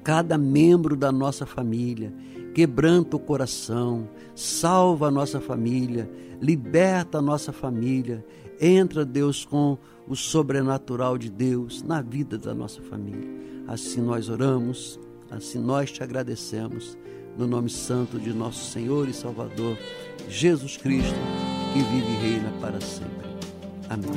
cada 0.04 0.38
membro 0.38 0.96
da 0.96 1.12
nossa 1.12 1.46
família. 1.46 2.14
Quebranta 2.54 3.16
o 3.16 3.20
coração, 3.20 4.10
salva 4.36 5.08
a 5.08 5.12
nossa 5.12 5.40
família, 5.40 6.10
liberta 6.42 7.20
a 7.20 7.22
nossa 7.22 7.52
família. 7.52 8.26
Entra, 8.60 9.06
Deus, 9.06 9.46
com 9.46 9.78
o 10.08 10.16
sobrenatural 10.16 11.18
de 11.18 11.30
Deus 11.30 11.84
na 11.84 12.02
vida 12.02 12.38
da 12.38 12.54
nossa 12.54 12.82
família. 12.82 13.30
Assim 13.68 14.02
nós 14.02 14.30
oramos, 14.30 15.00
assim 15.30 15.60
nós 15.60 15.92
te 15.92 16.02
agradecemos, 16.02 16.98
no 17.38 17.48
nome 17.48 17.70
santo 17.70 18.20
de 18.20 18.34
nosso 18.34 18.72
Senhor 18.72 19.08
e 19.08 19.14
Salvador, 19.14 19.78
Jesus 20.28 20.76
Cristo, 20.76 21.16
que 21.72 21.80
vive 21.80 22.12
e 22.12 22.32
reina 22.32 22.52
para 22.60 22.82
sempre. 22.82 23.30
Amém. 23.90 24.10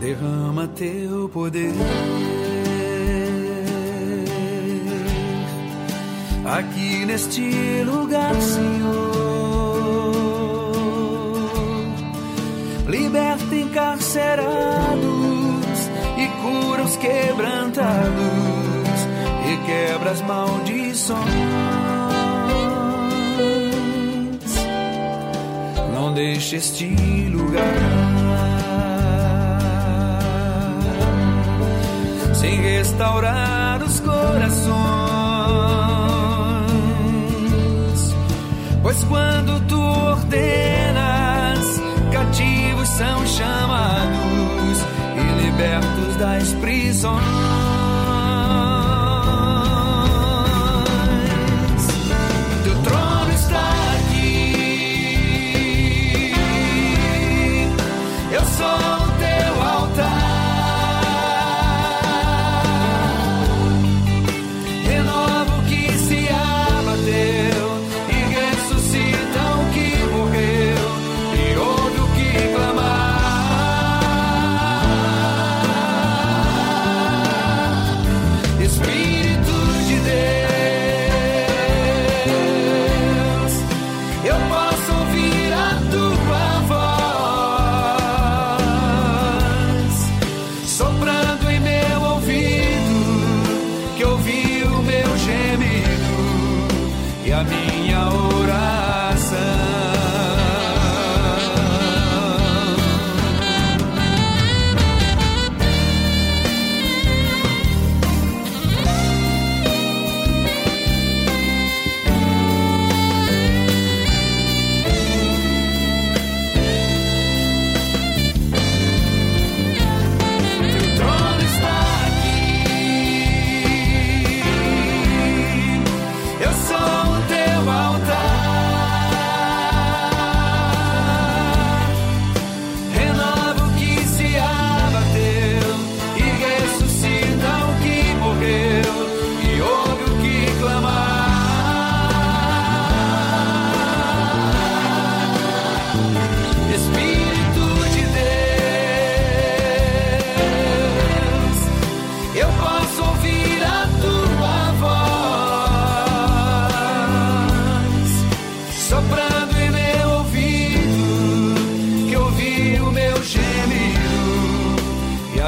Derrama 0.00 0.68
teu 0.68 1.28
poder 1.28 1.72
aqui 6.48 7.04
neste 7.04 7.82
lugar, 7.84 8.34
Senhor. 8.40 9.28
liberta 12.88 13.54
encarcerados 13.54 14.48
e 16.16 16.26
cura 16.40 16.82
os 16.82 16.96
quebrantados 16.96 17.88
e 19.46 19.56
quebra 19.66 20.10
as 20.10 20.22
maldições. 20.22 21.18
Não 25.92 26.14
deixe 26.14 26.56
este 26.56 26.86
lugar 27.30 27.62
sem 32.34 32.60
restaurar 32.60 33.82
os 33.82 34.00
corações, 34.00 34.97
pois 38.88 39.04
quando 39.04 39.60
tu 39.66 39.78
ordenas 39.78 41.58
cativos 42.10 42.88
são 42.88 43.26
chamados 43.26 44.78
e 45.14 45.42
libertos 45.44 46.16
das 46.16 46.52
prisões. 46.54 47.77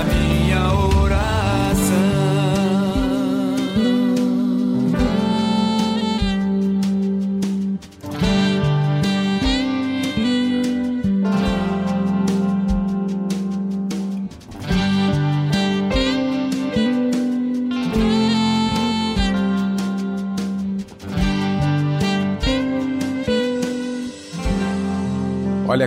minha 0.05 0.73
oração. 0.73 1.10